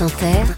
France 0.00 0.14
Inter, 0.14 0.54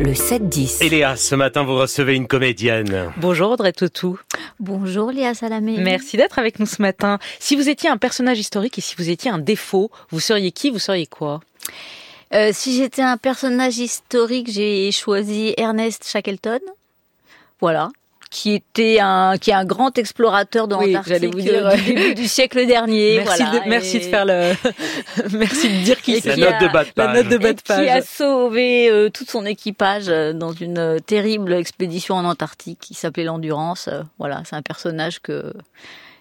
le 0.00 0.12
7-10. 0.12 0.82
Et 0.82 0.88
Léa, 0.88 1.14
ce 1.14 1.36
matin, 1.36 1.62
vous 1.62 1.76
recevez 1.76 2.16
une 2.16 2.26
comédienne. 2.26 3.12
Bonjour 3.18 3.52
Audrey 3.52 3.72
Tautou. 3.72 4.18
Bonjour 4.58 5.12
Léa 5.12 5.34
Salamé. 5.34 5.78
Merci 5.78 6.16
d'être 6.16 6.40
avec 6.40 6.58
nous 6.58 6.66
ce 6.66 6.82
matin. 6.82 7.20
Si 7.38 7.54
vous 7.54 7.68
étiez 7.68 7.88
un 7.88 7.96
personnage 7.96 8.40
historique 8.40 8.76
et 8.76 8.80
si 8.80 8.96
vous 8.98 9.08
étiez 9.08 9.30
un 9.30 9.38
défaut, 9.38 9.92
vous 10.10 10.18
seriez 10.18 10.50
qui 10.50 10.70
Vous 10.70 10.80
seriez 10.80 11.06
quoi? 11.06 11.38
Euh, 12.32 12.50
si 12.52 12.76
j'étais 12.76 13.02
un 13.02 13.18
personnage 13.18 13.78
historique, 13.78 14.50
j'ai 14.50 14.90
choisi 14.90 15.54
Ernest 15.56 16.08
Shackleton. 16.08 16.58
Voilà. 17.60 17.90
Qui 18.36 18.54
était 18.54 18.98
un, 19.00 19.36
qui 19.38 19.50
est 19.50 19.54
un 19.54 19.64
grand 19.64 19.96
explorateur 19.96 20.66
de 20.66 20.74
Oui, 20.74 20.86
l'Antarctique 20.90 21.14
j'allais 21.14 21.26
vous 21.28 21.40
dire, 21.40 21.68
euh, 21.68 21.76
du 21.76 21.94
début 21.94 22.14
du 22.16 22.26
siècle 22.26 22.66
dernier. 22.66 23.18
Merci, 23.24 23.42
voilà. 23.44 23.60
de, 23.64 23.68
merci 23.68 23.96
Et- 23.96 24.00
de 24.00 24.04
faire 24.06 24.24
le, 24.24 24.52
merci 25.38 25.68
de 25.68 25.84
dire 25.84 26.02
qui 26.02 26.14
Et 26.14 26.20
c'est. 26.20 26.30
La 26.30 26.34
qui 26.34 26.40
note 26.40 26.52
a- 26.54 26.58
de 26.66 26.72
bas 26.72 26.82
de 26.84 26.88
La 26.96 27.06
page. 27.06 27.16
note 27.16 27.28
de 27.28 27.38
bas 27.38 27.52
de 27.52 27.60
qui 27.60 27.72
a 27.72 27.94
page. 27.94 28.02
sauvé 28.02 28.90
euh, 28.90 29.08
tout 29.08 29.24
son 29.24 29.46
équipage 29.46 30.06
euh, 30.08 30.32
dans 30.32 30.50
une 30.52 30.78
euh, 30.78 30.98
terrible 30.98 31.52
expédition 31.52 32.16
en 32.16 32.24
Antarctique 32.24 32.80
qui 32.80 32.94
s'appelait 32.94 33.22
l'Endurance. 33.22 33.86
Euh, 33.86 34.02
voilà, 34.18 34.42
c'est 34.44 34.56
un 34.56 34.62
personnage 34.62 35.20
que 35.20 35.52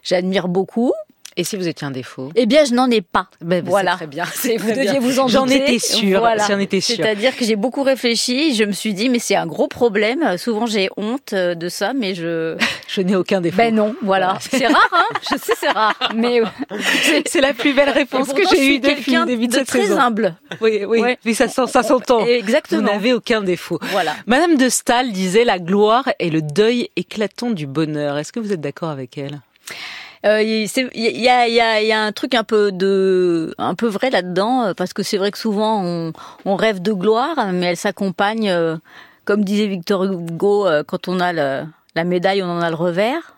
j'admire 0.04 0.48
beaucoup. 0.48 0.94
Et 1.36 1.44
si 1.44 1.56
vous 1.58 1.68
étiez 1.68 1.88
un 1.88 1.92
défaut 1.92 2.32
Eh 2.36 2.46
bien, 2.46 2.64
je 2.66 2.74
n'en 2.74 2.90
ai 2.92 3.02
pas. 3.02 3.28
Ben, 3.42 3.62
ben, 3.64 3.70
voilà. 3.70 3.94
très 3.96 4.08
bien. 4.08 4.24
Vous 4.26 4.58
très 4.58 4.74
deviez 4.74 4.92
bien. 4.92 5.00
vous 5.00 5.20
en 5.20 5.28
J'en 5.28 5.48
étais 5.48 5.80
sûre. 5.80 6.20
Voilà. 6.20 6.46
J'en 6.48 6.60
étais 6.60 6.80
sûre. 6.82 6.98
C'est-à-dire 6.98 7.36
que 7.36 7.44
j'ai 7.46 7.56
beaucoup 7.56 7.84
réfléchi. 7.84 8.54
Je 8.56 8.64
me 8.64 8.72
suis 8.72 8.94
dit, 8.94 9.10
mais 9.10 9.20
c'est 9.20 9.36
un 9.36 9.48
gros 9.48 9.68
problème. 9.68 10.38
Souvent, 10.38 10.66
j'ai 10.66 10.90
honte 10.98 11.34
euh, 11.34 11.56
de 11.56 11.70
ça, 11.70 11.94
mais 11.94 12.14
je. 12.16 12.58
Je 12.88 13.02
n'ai 13.02 13.16
aucun 13.16 13.42
défaut. 13.42 13.58
Ben 13.58 13.74
non, 13.74 13.96
voilà. 14.04 14.38
C'est 14.40 14.68
rare, 14.68 14.90
hein. 14.92 15.16
Je 15.24 15.36
sais, 15.40 15.54
c'est 15.60 15.70
rare. 15.70 15.98
Mais 16.16 16.42
euh, 16.42 16.46
c'est 17.26 17.42
la 17.42 17.56
plus 17.56 17.74
belle 17.74 17.90
réponse 17.90 18.28
que 18.28 18.42
pourtant, 18.42 18.50
j'ai 18.56 18.76
eue 18.76 18.80
depuis 18.80 18.96
quelqu'un 19.04 19.22
le 19.22 19.26
début 19.32 19.48
de, 19.48 19.54
de 19.54 19.58
cette 19.58 19.68
très 19.68 19.82
saison. 19.88 20.00
humble. 20.00 20.36
Oui, 20.62 20.84
oui, 20.86 21.00
Ouais. 21.02 21.18
oui, 21.26 21.34
ça, 21.34 21.48
ça 21.48 21.66
s'entend. 21.82 22.20
Vous 22.24 22.28
Exactement. 22.30 22.84
n'avez 22.84 23.14
aucun 23.14 23.42
défaut. 23.42 23.80
Voilà. 23.92 24.14
Madame 24.28 24.58
de 24.58 24.70
Stahl 24.70 25.12
disait 25.12 25.44
la 25.44 25.58
gloire 25.58 26.08
est 26.20 26.30
le 26.30 26.44
deuil 26.44 26.90
éclatant 26.96 27.50
du 27.50 27.66
bonheur. 27.66 28.20
Est-ce 28.20 28.32
que 28.32 28.40
vous 28.40 28.54
êtes 28.54 28.62
d'accord 28.62 28.90
avec 28.90 29.18
elle? 29.18 29.40
Il 30.24 30.68
il 30.96 31.22
y, 31.22 31.28
a, 31.30 31.48
y, 31.50 31.60
a, 31.60 31.82
y 31.82 31.92
a 31.92 32.02
un 32.02 32.12
truc 32.14 32.34
un 32.34 32.44
peu 32.46 32.72
de, 32.72 33.54
un 33.58 33.76
peu 33.76 33.88
vrai 33.88 34.10
là-dedans, 34.10 34.64
euh, 34.68 34.74
parce 34.74 34.94
que 34.94 35.04
c'est 35.04 35.18
vrai 35.18 35.32
que 35.32 35.38
souvent 35.38 35.82
on, 35.84 36.14
on 36.46 36.56
rêve 36.56 36.82
de 36.82 36.94
gloire, 36.94 37.52
mais 37.52 37.66
elle 37.68 37.78
s'accompagne, 37.78 38.50
euh, 38.50 38.78
comme 39.26 39.44
disait 39.44 39.68
Victor 39.68 40.06
Hugo, 40.06 40.66
euh, 40.66 40.84
quand 40.86 41.08
on 41.10 41.20
a 41.20 41.34
le- 41.34 41.66
la 41.96 42.04
médaille, 42.06 42.42
on 42.42 42.50
en 42.50 42.62
a 42.62 42.70
le 42.70 42.76
revers. 42.76 43.36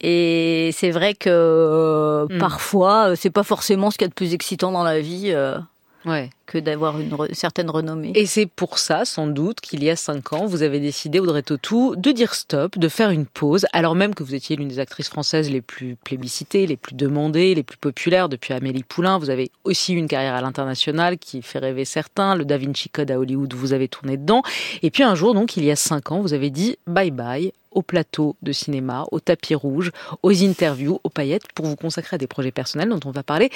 Et 0.00 0.70
c'est 0.74 0.90
vrai 0.90 1.14
que 1.14 1.28
euh, 1.30 2.26
Hmm. 2.30 2.38
parfois, 2.38 3.10
euh, 3.10 3.14
c'est 3.16 3.30
pas 3.30 3.42
forcément 3.42 3.90
ce 3.90 3.98
qu'il 3.98 4.04
y 4.04 4.08
a 4.08 4.08
de 4.08 4.14
plus 4.14 4.32
excitant 4.34 4.70
dans 4.72 4.84
la 4.84 5.00
vie 5.00 5.32
euh, 5.32 5.58
Ouais. 6.06 6.30
que 6.46 6.58
d'avoir 6.58 6.98
une 7.00 7.10
re- 7.10 7.34
certaine 7.34 7.68
renommée. 7.68 8.12
Et 8.14 8.24
c'est 8.24 8.46
pour 8.46 8.78
ça, 8.78 9.04
sans 9.04 9.26
doute, 9.26 9.60
qu'il 9.60 9.82
y 9.84 9.90
a 9.90 9.96
cinq 9.96 10.32
ans, 10.32 10.46
vous 10.46 10.62
avez 10.62 10.80
décidé, 10.80 11.18
Audrey 11.20 11.42
Tautou, 11.42 11.94
de 11.96 12.10
dire 12.12 12.34
stop, 12.34 12.78
de 12.78 12.88
faire 12.88 13.10
une 13.10 13.26
pause, 13.26 13.66
alors 13.72 13.94
même 13.94 14.14
que 14.14 14.22
vous 14.22 14.34
étiez 14.34 14.56
l'une 14.56 14.68
des 14.68 14.78
actrices 14.78 15.08
françaises 15.08 15.50
les 15.50 15.60
plus 15.60 15.96
plébiscitées, 15.96 16.66
les 16.66 16.76
plus 16.76 16.94
demandées, 16.94 17.54
les 17.54 17.62
plus 17.62 17.76
populaires 17.76 18.28
depuis 18.28 18.54
Amélie 18.54 18.84
Poulain. 18.84 19.18
Vous 19.18 19.28
avez 19.30 19.50
aussi 19.64 19.92
eu 19.92 19.96
une 19.96 20.08
carrière 20.08 20.34
à 20.34 20.40
l'international 20.40 21.18
qui 21.18 21.42
fait 21.42 21.58
rêver 21.58 21.84
certains. 21.84 22.34
Le 22.36 22.44
Da 22.44 22.56
Vinci 22.56 22.88
Code 22.88 23.10
à 23.10 23.18
Hollywood, 23.18 23.52
vous 23.52 23.72
avez 23.72 23.88
tourné 23.88 24.16
dedans. 24.16 24.42
Et 24.82 24.90
puis 24.90 25.02
un 25.02 25.14
jour, 25.14 25.34
donc, 25.34 25.56
il 25.56 25.64
y 25.64 25.70
a 25.70 25.76
cinq 25.76 26.12
ans, 26.12 26.20
vous 26.20 26.32
avez 26.32 26.50
dit 26.50 26.78
bye 26.86 27.10
bye 27.10 27.52
au 27.70 27.82
plateau 27.82 28.36
de 28.42 28.52
cinéma, 28.52 29.04
au 29.12 29.20
tapis 29.20 29.54
rouge, 29.54 29.92
aux 30.22 30.42
interviews, 30.42 31.00
aux 31.04 31.10
paillettes, 31.10 31.52
pour 31.54 31.66
vous 31.66 31.76
consacrer 31.76 32.14
à 32.14 32.18
des 32.18 32.26
projets 32.26 32.50
personnels 32.50 32.88
dont 32.88 33.00
on 33.04 33.10
va 33.10 33.22
parler. 33.22 33.50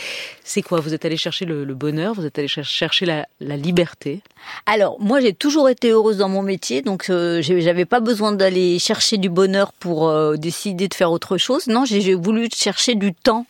C'est 0.44 0.62
quoi? 0.62 0.80
Vous 0.80 0.94
êtes 0.94 1.04
allé 1.04 1.16
chercher 1.16 1.44
le, 1.44 1.64
bonheur, 1.74 2.14
vous 2.14 2.26
êtes 2.26 2.38
allé 2.38 2.48
cher- 2.48 2.64
chercher 2.64 3.06
la, 3.06 3.26
liberté? 3.40 4.20
Alors, 4.66 5.00
moi, 5.00 5.20
j'ai 5.20 5.32
toujours 5.32 5.68
été 5.68 5.90
heureuse 5.90 6.18
dans 6.18 6.28
mon 6.28 6.42
métier, 6.42 6.82
donc 6.82 7.10
euh, 7.10 7.40
j'avais 7.42 7.84
pas 7.84 8.00
besoin 8.00 8.32
d'aller 8.32 8.78
chercher 8.78 9.16
du 9.16 9.28
bonheur 9.28 9.72
pour 9.72 10.08
euh, 10.08 10.36
décider 10.36 10.88
de 10.88 10.94
faire 10.94 11.10
autre 11.10 11.36
chose. 11.38 11.66
Non, 11.66 11.84
j'ai 11.84 12.14
voulu 12.14 12.48
chercher 12.54 12.94
du 12.94 13.14
temps, 13.14 13.46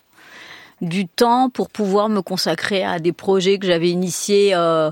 du 0.80 1.06
temps 1.06 1.50
pour 1.50 1.68
pouvoir 1.68 2.08
me 2.08 2.20
consacrer 2.20 2.84
à 2.84 2.98
des 2.98 3.12
projets 3.12 3.58
que 3.58 3.66
j'avais 3.66 3.90
initiés 3.90 4.54
euh, 4.54 4.90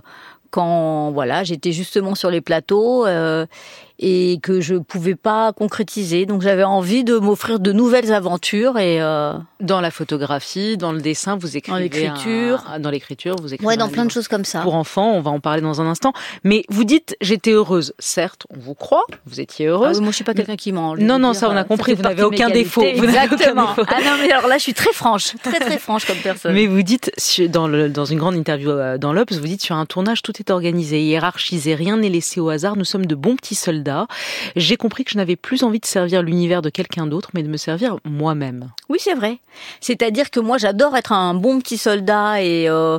quand, 0.50 1.10
voilà, 1.12 1.44
j'étais 1.44 1.72
justement 1.72 2.14
sur 2.14 2.30
les 2.30 2.40
plateaux 2.40 3.06
euh, 3.06 3.46
et 4.02 4.38
que 4.42 4.60
je 4.62 4.76
pouvais 4.76 5.14
pas 5.14 5.52
concrétiser. 5.52 6.24
Donc, 6.26 6.40
j'avais 6.42 6.64
envie 6.64 7.04
de 7.04 7.18
m'offrir 7.18 7.60
de 7.60 7.70
nouvelles 7.70 8.12
aventures 8.12 8.78
et 8.78 9.00
euh, 9.02 9.34
Dans 9.60 9.80
la 9.82 9.90
photographie, 9.90 10.78
dans 10.78 10.90
le 10.92 11.00
dessin, 11.02 11.36
vous 11.36 11.56
écrivez. 11.56 11.80
l'écriture. 11.82 12.64
un- 12.72 12.80
Dans 12.80 12.88
l'écriture, 12.90 13.36
vous 13.40 13.52
écrivez. 13.52 13.66
ouais, 13.68 13.76
dans 13.76 13.88
plein 13.90 14.06
de 14.06 14.10
choses 14.10 14.26
comme 14.26 14.46
ça. 14.46 14.60
Pour 14.62 14.74
enfants, 14.74 15.12
on 15.12 15.20
va 15.20 15.30
en 15.30 15.38
parler 15.40 15.60
dans 15.60 15.80
un 15.82 15.86
instant. 15.86 16.12
Mais 16.44 16.64
vous 16.70 16.84
dites, 16.84 17.14
j'étais 17.20 17.50
heureuse. 17.52 17.92
Certes, 17.98 18.46
on 18.48 18.58
vous 18.58 18.74
croit, 18.74 19.04
vous 19.26 19.38
étiez 19.40 19.66
Ah 19.66 19.70
heureuse. 19.72 19.98
oui, 19.98 20.02
moi, 20.02 20.10
je 20.12 20.16
suis 20.16 20.24
pas 20.24 20.32
quelqu'un 20.34 20.56
qui 20.56 20.72
ment. 20.72 20.96
Non, 20.96 21.18
non, 21.18 21.32
dire, 21.32 21.40
ça, 21.40 21.48
on 21.50 21.56
a 21.56 21.60
euh, 21.60 21.64
compris, 21.64 21.92
vous 21.94 22.02
n'avez 22.02 22.22
aucun 22.22 22.48
défaut, 22.48 22.80
vous 22.80 23.04
n'avez 23.04 23.26
aucun 23.26 23.36
Exactement. 23.36 23.68
défaut. 23.74 23.82
Ah 23.88 23.98
non, 24.02 24.12
mais 24.22 24.32
alors 24.32 24.48
là, 24.48 24.56
je 24.56 24.62
suis 24.62 24.74
très 24.74 24.92
franche, 24.94 25.34
très 25.42 25.60
très 25.60 25.78
franche 25.78 26.06
comme 26.06 26.16
personne. 26.16 26.54
Mais 26.54 26.66
vous 26.66 26.82
dites, 26.82 27.12
dans, 27.50 27.68
le, 27.68 27.90
dans 27.90 28.06
une 28.06 28.18
grande 28.18 28.34
interview 28.36 28.70
euh, 28.70 28.96
dans 28.96 29.12
l'Obs, 29.12 29.32
vous 29.34 29.46
dites 29.46 29.62
sur 29.62 29.76
un 29.76 29.84
tournage, 29.84 30.22
tout 30.22 30.32
est 30.40 30.50
organisé, 30.50 31.02
hiérarchisé, 31.02 31.74
rien 31.74 31.98
n'est 31.98 32.08
laissé 32.08 32.40
au 32.40 32.48
hasard, 32.48 32.76
nous 32.76 32.84
sommes 32.86 33.04
de 33.04 33.14
bons 33.14 33.36
petits 33.36 33.54
soldats. 33.54 33.89
J'ai 34.56 34.76
compris 34.76 35.04
que 35.04 35.10
je 35.10 35.16
n'avais 35.16 35.36
plus 35.36 35.62
envie 35.62 35.80
de 35.80 35.86
servir 35.86 36.22
l'univers 36.22 36.62
de 36.62 36.70
quelqu'un 36.70 37.06
d'autre, 37.06 37.30
mais 37.34 37.42
de 37.42 37.48
me 37.48 37.56
servir 37.56 37.96
moi-même. 38.04 38.70
Oui, 38.88 38.98
c'est 39.00 39.14
vrai. 39.14 39.38
C'est-à-dire 39.80 40.30
que 40.30 40.40
moi, 40.40 40.58
j'adore 40.58 40.96
être 40.96 41.12
un 41.12 41.34
bon 41.34 41.60
petit 41.60 41.78
soldat 41.78 42.42
et 42.42 42.68
euh, 42.68 42.98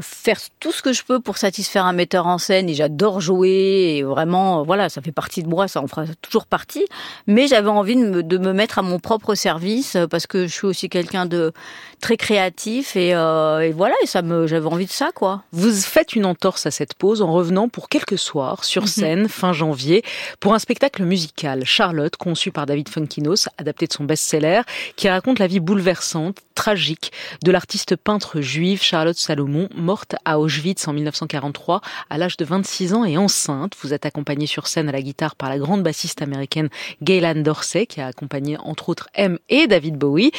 faire 0.00 0.38
tout 0.58 0.72
ce 0.72 0.82
que 0.82 0.92
je 0.92 1.02
peux 1.04 1.20
pour 1.20 1.38
satisfaire 1.38 1.84
un 1.84 1.92
metteur 1.92 2.26
en 2.26 2.38
scène. 2.38 2.68
Et 2.68 2.74
j'adore 2.74 3.20
jouer. 3.20 3.96
Et 3.96 4.02
vraiment, 4.02 4.62
voilà, 4.64 4.88
ça 4.88 5.00
fait 5.00 5.12
partie 5.12 5.42
de 5.42 5.48
moi, 5.48 5.68
ça 5.68 5.80
en 5.80 5.86
fera 5.86 6.04
toujours 6.22 6.46
partie. 6.46 6.84
Mais 7.26 7.46
j'avais 7.46 7.68
envie 7.68 7.96
de 7.96 8.06
me, 8.06 8.22
de 8.22 8.38
me 8.38 8.52
mettre 8.52 8.78
à 8.78 8.82
mon 8.82 8.98
propre 8.98 9.34
service 9.34 9.96
parce 10.10 10.26
que 10.26 10.46
je 10.46 10.52
suis 10.52 10.66
aussi 10.66 10.88
quelqu'un 10.88 11.26
de 11.26 11.52
très 12.00 12.16
créatif. 12.16 12.96
Et, 12.96 13.14
euh, 13.14 13.60
et 13.60 13.72
voilà, 13.72 13.94
et 14.02 14.06
ça 14.06 14.22
me, 14.22 14.46
j'avais 14.46 14.66
envie 14.66 14.86
de 14.86 14.90
ça, 14.90 15.10
quoi. 15.14 15.42
Vous 15.52 15.72
faites 15.72 16.14
une 16.14 16.26
entorse 16.26 16.66
à 16.66 16.70
cette 16.70 16.94
pause 16.94 17.22
en 17.22 17.32
revenant 17.32 17.68
pour 17.68 17.88
quelques 17.88 18.18
soirs 18.18 18.64
sur 18.64 18.88
scène 18.88 19.28
fin 19.28 19.52
janvier 19.52 20.02
pour 20.40 20.54
un 20.54 20.58
spectacle 20.58 21.04
musical 21.04 21.64
Charlotte 21.64 22.16
conçu 22.16 22.50
par 22.50 22.66
David 22.66 22.88
Funkinos, 22.88 23.48
adapté 23.58 23.86
de 23.86 23.92
son 23.92 24.04
best-seller, 24.04 24.62
qui 24.96 25.08
raconte 25.08 25.38
la 25.38 25.46
vie 25.46 25.60
bouleversante, 25.60 26.38
tragique 26.60 27.10
de 27.42 27.52
l'artiste 27.52 27.96
peintre 27.96 28.42
juive 28.42 28.82
Charlotte 28.82 29.16
Salomon, 29.16 29.70
morte 29.74 30.14
à 30.26 30.38
Auschwitz 30.38 30.86
en 30.86 30.92
1943 30.92 31.80
à 32.10 32.18
l'âge 32.18 32.36
de 32.36 32.44
26 32.44 32.92
ans 32.92 33.06
et 33.06 33.16
enceinte. 33.16 33.72
Vous 33.80 33.94
êtes 33.94 34.04
accompagné 34.04 34.46
sur 34.46 34.66
scène 34.66 34.90
à 34.90 34.92
la 34.92 35.00
guitare 35.00 35.36
par 35.36 35.48
la 35.48 35.58
grande 35.58 35.82
bassiste 35.82 36.20
américaine 36.20 36.68
Gaylan 37.02 37.36
Dorsey 37.36 37.86
qui 37.86 38.02
a 38.02 38.08
accompagné 38.08 38.58
entre 38.58 38.90
autres 38.90 39.08
M 39.14 39.38
et 39.48 39.68
David 39.68 39.96
Bowie. 39.96 40.32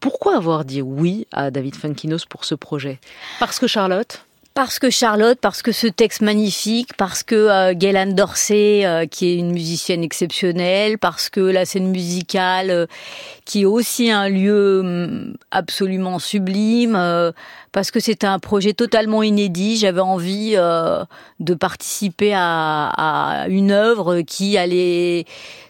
Pourquoi 0.00 0.36
avoir 0.36 0.64
dit 0.64 0.80
oui 0.80 1.26
à 1.32 1.50
David 1.50 1.76
Funkinos 1.76 2.24
pour 2.26 2.46
ce 2.46 2.54
projet? 2.54 2.98
Parce 3.38 3.58
que 3.58 3.66
Charlotte? 3.66 4.24
Parce 4.58 4.80
que 4.80 4.90
Charlotte, 4.90 5.38
parce 5.40 5.62
que 5.62 5.70
ce 5.70 5.86
texte 5.86 6.20
magnifique, 6.20 6.96
parce 6.96 7.22
que 7.22 7.36
euh, 7.36 8.06
Dorsey, 8.12 8.84
euh, 8.84 9.06
qui 9.06 9.28
est 9.28 9.36
une 9.36 9.52
musicienne 9.52 10.02
exceptionnelle, 10.02 10.98
parce 10.98 11.28
que 11.28 11.38
la 11.38 11.64
scène 11.64 11.86
musicale, 11.86 12.70
euh, 12.70 12.86
qui 13.44 13.62
est 13.62 13.66
aussi 13.66 14.10
un 14.10 14.28
lieu 14.28 14.80
hum, 14.80 15.36
absolument 15.52 16.18
sublime, 16.18 16.96
euh, 16.96 17.30
parce 17.70 17.92
que 17.92 18.00
c'était 18.00 18.26
un 18.26 18.40
projet 18.40 18.72
totalement 18.72 19.22
inédit. 19.22 19.76
J'avais 19.76 20.00
envie 20.00 20.56
de 20.56 21.54
participer 21.54 22.32
à, 22.34 23.46
une 23.48 23.70
œuvre 23.70 24.22
qui 24.22 24.58
allait, 24.58 25.24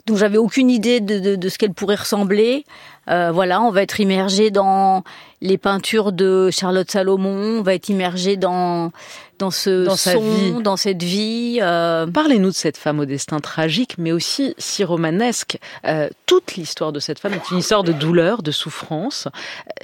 dont 0.07 0.17
j'avais 0.17 0.39
aucune 0.39 0.71
idée 0.71 1.01
de 1.01 1.49
ce 1.51 1.59
qu'elle 1.59 1.75
pourrait 1.75 1.97
ressembler. 1.97 2.65
Euh, 3.09 3.31
voilà, 3.33 3.63
on 3.63 3.71
va 3.71 3.83
être 3.83 4.01
immergé 4.01 4.51
dans 4.51 5.03
les 5.41 5.57
peintures 5.57 6.13
de 6.13 6.51
Charlotte 6.51 6.91
Salomon, 6.91 7.59
on 7.59 7.63
va 7.63 7.75
être 7.75 7.89
immergé 7.89 8.37
dans 8.37 8.93
dans 9.39 9.51
ce 9.51 9.85
Dans 9.85 9.97
son, 9.97 10.21
vie. 10.21 10.63
dans 10.63 10.77
cette 10.77 11.03
vie. 11.03 11.59
euh, 11.63 12.07
Parlez-nous 12.07 12.51
de 12.51 12.55
cette 12.55 12.77
femme 12.77 13.01
au 13.01 13.05
destin 13.05 13.39
tragique, 13.41 13.95
mais 13.99 14.13
aussi 14.13 14.55
si 14.59 14.85
romanesque. 14.85 15.59
Euh, 15.87 16.09
toute 16.27 16.57
l'histoire 16.57 16.93
de 16.93 17.01
cette 17.01 17.19
femme 17.19 17.35
est 17.35 17.51
une 17.51 17.59
histoire 17.59 17.85
de 17.85 17.93
douleur, 17.93 18.43
de 18.43 18.51
souffrance. 18.51 19.29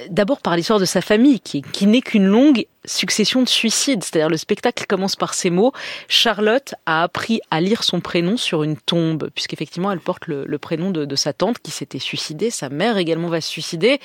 Euh, 0.01 0.05
D'abord 0.11 0.41
par 0.41 0.57
l'histoire 0.57 0.79
de 0.79 0.85
sa 0.85 1.01
famille, 1.01 1.41
qui, 1.41 1.63
qui 1.63 1.87
n'est 1.87 2.01
qu'une 2.03 2.27
longue 2.27 2.67
succession 2.85 3.43
de 3.43 3.49
suicides. 3.49 4.05
C'est-à-dire 4.05 4.29
le 4.29 4.37
spectacle 4.37 4.85
commence 4.87 5.17
par 5.17 5.33
ces 5.35 5.51
mots. 5.51 5.73
Charlotte 6.09 6.75
a 6.87 7.03
appris 7.03 7.41
à 7.51 7.61
lire 7.61 7.83
son 7.85 8.01
prénom 8.01 8.37
sur 8.37 8.63
une 8.63 8.77
tombe, 8.77 9.31
puisqu'effectivement 9.35 9.91
elle 9.91 10.01
porte 10.01 10.27
le, 10.27 10.45
le 10.47 10.59
prénom 10.59 10.91
de, 10.91 11.05
de 11.05 11.17
sa 11.17 11.33
tante 11.33 11.59
qui 11.61 11.71
s'était 11.71 11.99
suicidée. 11.99 12.51
Sa 12.51 12.69
mère 12.69 12.99
également 12.99 13.29
va 13.29 13.41
se 13.41 13.49
suicider. 13.49 14.01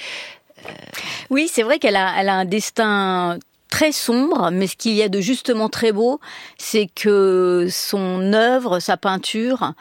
Oui, 1.30 1.50
c'est 1.52 1.64
vrai 1.64 1.80
qu'elle 1.80 1.96
a, 1.96 2.14
elle 2.20 2.28
a 2.30 2.34
un 2.36 2.46
destin 2.46 3.38
très 3.70 3.92
sombre, 3.92 4.50
mais 4.52 4.68
ce 4.68 4.76
qu'il 4.76 4.94
y 4.94 5.02
a 5.02 5.10
de 5.10 5.22
justement 5.22 5.70
très 5.70 5.92
beau, 5.92 6.20
c'est 6.58 6.88
que 6.94 7.68
son 7.72 8.34
œuvre, 8.34 8.80
sa 8.80 8.98
peinture, 8.98 9.74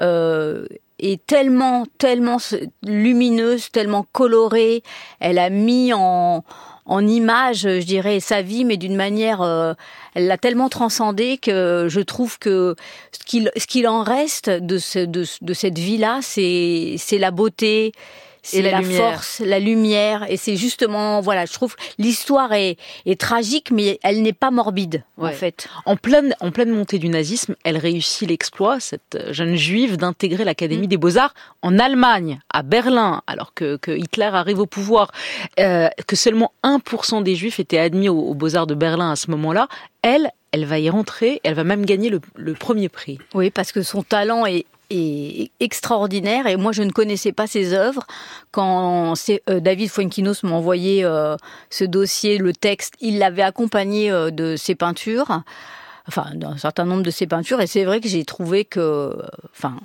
euh, 0.00 0.66
est 0.98 1.24
tellement, 1.26 1.84
tellement 1.98 2.38
lumineuse, 2.82 3.70
tellement 3.70 4.06
colorée. 4.12 4.82
Elle 5.20 5.38
a 5.38 5.50
mis 5.50 5.92
en, 5.92 6.44
en 6.86 7.06
image, 7.06 7.62
je 7.62 7.84
dirais, 7.84 8.20
sa 8.20 8.42
vie, 8.42 8.64
mais 8.64 8.76
d'une 8.76 8.96
manière, 8.96 9.42
euh, 9.42 9.74
elle 10.14 10.26
l'a 10.28 10.38
tellement 10.38 10.68
transcendée 10.68 11.38
que 11.38 11.86
je 11.88 12.00
trouve 12.00 12.38
que 12.38 12.76
ce 13.12 13.66
qu'il 13.66 13.88
en 13.88 14.02
reste 14.02 14.48
de, 14.48 14.78
ce, 14.78 15.00
de, 15.00 15.24
de 15.40 15.54
cette 15.54 15.78
vie-là, 15.78 16.20
c'est 16.22 16.98
la 17.18 17.30
beauté, 17.30 17.92
c'est 18.42 18.62
la 18.62 18.82
force, 18.82 19.40
la 19.40 19.58
lumière, 19.58 20.26
et 20.28 20.36
c'est 20.36 20.56
justement, 20.56 21.20
voilà, 21.20 21.46
je 21.46 21.52
trouve 21.52 21.76
l'histoire 21.98 22.52
est, 22.52 22.76
est 23.06 23.20
tragique, 23.20 23.70
mais 23.70 24.00
elle 24.02 24.22
n'est 24.22 24.32
pas 24.32 24.50
morbide, 24.50 25.04
en 25.16 25.28
fait. 25.28 25.68
En 25.86 25.96
pleine, 25.96 26.34
en 26.40 26.50
pleine 26.50 26.70
montée 26.70 26.98
du 26.98 27.08
nazisme, 27.08 27.54
elle 27.64 27.76
réussit 27.76 28.28
l'exploit, 28.28 28.80
cette 28.80 29.18
jeune 29.30 29.54
juive, 29.54 29.96
d'intégrer 29.96 30.44
l'Académie 30.44 30.88
des 30.88 30.96
Beaux-Arts 30.96 31.34
en 31.62 31.78
Allemagne, 31.78 32.40
à 32.52 32.62
Berlin, 32.62 33.22
alors 33.26 33.54
que, 33.54 33.76
que 33.76 33.92
Hitler 33.92 34.30
arrive 34.32 34.58
au 34.58 34.66
pouvoir, 34.66 35.12
euh, 35.60 35.88
que 36.06 36.16
seulement 36.16 36.52
1% 36.64 37.22
des 37.22 37.36
juifs 37.36 37.60
étaient 37.60 37.78
admis 37.78 38.08
aux, 38.08 38.18
aux 38.18 38.34
Beaux-Arts 38.34 38.66
de 38.66 38.74
Berlin 38.74 39.12
à 39.12 39.16
ce 39.16 39.30
moment-là. 39.30 39.68
Elle, 40.02 40.30
elle 40.50 40.64
va 40.64 40.80
y 40.80 40.90
rentrer, 40.90 41.40
elle 41.44 41.54
va 41.54 41.64
même 41.64 41.86
gagner 41.86 42.10
le, 42.10 42.20
le 42.36 42.54
premier 42.54 42.88
prix. 42.88 43.18
Oui, 43.34 43.50
parce 43.50 43.70
que 43.70 43.82
son 43.82 44.02
talent 44.02 44.46
est, 44.46 44.66
extraordinaire 45.60 46.46
et 46.46 46.56
moi 46.56 46.72
je 46.72 46.82
ne 46.82 46.90
connaissais 46.90 47.32
pas 47.32 47.46
ses 47.46 47.72
œuvres. 47.72 48.06
Quand 48.50 49.14
euh, 49.48 49.60
David 49.60 49.90
Fuenquinos 49.90 50.42
m'a 50.42 50.52
envoyé 50.52 51.04
euh, 51.04 51.36
ce 51.70 51.84
dossier, 51.84 52.38
le 52.38 52.52
texte, 52.52 52.94
il 53.00 53.18
l'avait 53.18 53.42
accompagné 53.42 54.10
euh, 54.10 54.30
de 54.30 54.56
ses 54.56 54.74
peintures, 54.74 55.42
enfin 56.08 56.26
d'un 56.34 56.56
certain 56.56 56.84
nombre 56.84 57.02
de 57.02 57.10
ses 57.10 57.26
peintures 57.26 57.60
et 57.60 57.66
c'est 57.66 57.84
vrai 57.84 58.00
que 58.00 58.08
j'ai 58.08 58.24
trouvé 58.24 58.64
que, 58.64 59.16
enfin, 59.50 59.76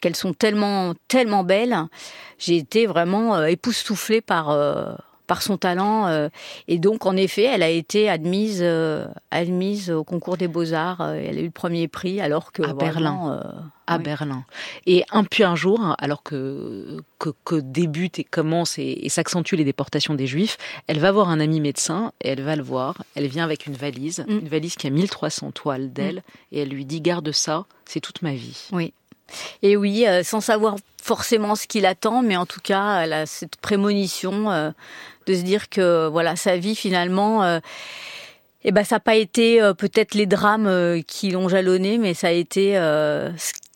qu'elles 0.00 0.16
sont 0.16 0.32
tellement, 0.32 0.94
tellement 1.08 1.44
belles. 1.44 1.76
J'ai 2.38 2.56
été 2.56 2.86
vraiment 2.86 3.44
époustouflée 3.44 4.20
par. 4.20 4.56
Par 5.30 5.42
son 5.42 5.56
talent 5.56 6.08
euh, 6.08 6.28
et 6.66 6.78
donc 6.78 7.06
en 7.06 7.16
effet 7.16 7.44
elle 7.44 7.62
a 7.62 7.68
été 7.70 8.08
admise 8.08 8.58
euh, 8.62 9.06
admise 9.30 9.88
au 9.92 10.02
concours 10.02 10.36
des 10.36 10.48
beaux 10.48 10.72
arts 10.74 11.02
elle 11.14 11.38
a 11.38 11.40
eu 11.40 11.44
le 11.44 11.50
premier 11.62 11.86
prix 11.86 12.20
alors 12.20 12.50
que 12.50 12.62
À 12.64 12.72
Berlin. 12.74 12.90
vraiment, 13.12 13.30
euh, 13.32 13.40
à 13.86 13.96
oui. 13.98 14.02
Berlin. 14.04 14.44
Et 14.86 15.04
un 15.12 15.24
puis 15.24 15.42
un 15.44 15.56
jour, 15.56 15.94
alors 15.98 16.22
que, 16.22 16.98
que, 17.18 17.30
que 17.44 17.56
débutent 17.56 18.18
et 18.20 18.24
commencent 18.24 18.78
et, 18.78 18.98
et 19.02 19.08
s'accentuent 19.08 19.56
les 19.56 19.64
déportations 19.64 20.14
des 20.14 20.26
Juifs, 20.28 20.58
elle 20.88 20.98
va 21.00 21.10
voir 21.12 21.28
un 21.28 21.40
ami 21.40 21.58
médecin 21.60 22.12
et 22.22 22.28
elle 22.30 22.42
va 22.42 22.54
le 22.56 22.62
voir. 22.62 23.02
Elle 23.16 23.26
vient 23.26 23.44
avec 23.44 23.66
une 23.66 23.74
valise, 23.74 24.24
Mm. 24.28 24.38
une 24.42 24.48
valise 24.48 24.74
qui 24.76 24.86
a 24.86 24.90
1300 24.90 25.50
toiles 25.52 25.92
d'elle, 25.92 26.22
et 26.52 26.60
elle 26.62 26.68
lui 26.68 26.84
dit 26.84 27.00
garde 27.00 27.32
ça, 27.32 27.66
c'est 27.84 28.00
toute 28.00 28.22
ma 28.22 28.32
vie. 28.32 28.68
Et 29.62 29.76
oui, 29.76 30.04
euh, 30.06 30.22
sans 30.22 30.40
savoir 30.40 30.76
forcément 31.02 31.54
ce 31.54 31.66
qu'il 31.66 31.86
attend, 31.86 32.22
mais 32.22 32.36
en 32.36 32.46
tout 32.46 32.60
cas, 32.60 33.00
elle 33.02 33.12
a 33.12 33.26
cette 33.26 33.56
prémonition 33.56 34.50
euh, 34.50 34.70
de 35.26 35.34
se 35.34 35.42
dire 35.42 35.68
que 35.68 36.08
voilà, 36.08 36.36
sa 36.36 36.56
vie 36.56 36.74
finalement, 36.74 37.42
euh, 37.42 37.60
eh 38.64 38.72
ben, 38.72 38.84
ça 38.84 38.96
n'a 38.96 39.00
pas 39.00 39.16
été 39.16 39.62
euh, 39.62 39.74
peut-être 39.74 40.14
les 40.14 40.26
drames 40.26 40.66
euh, 40.66 41.00
qui 41.06 41.30
l'ont 41.30 41.48
jalonné, 41.48 41.98
mais 41.98 42.14
ça 42.14 42.28
a 42.28 42.32
été 42.32 42.76
euh, 42.76 43.30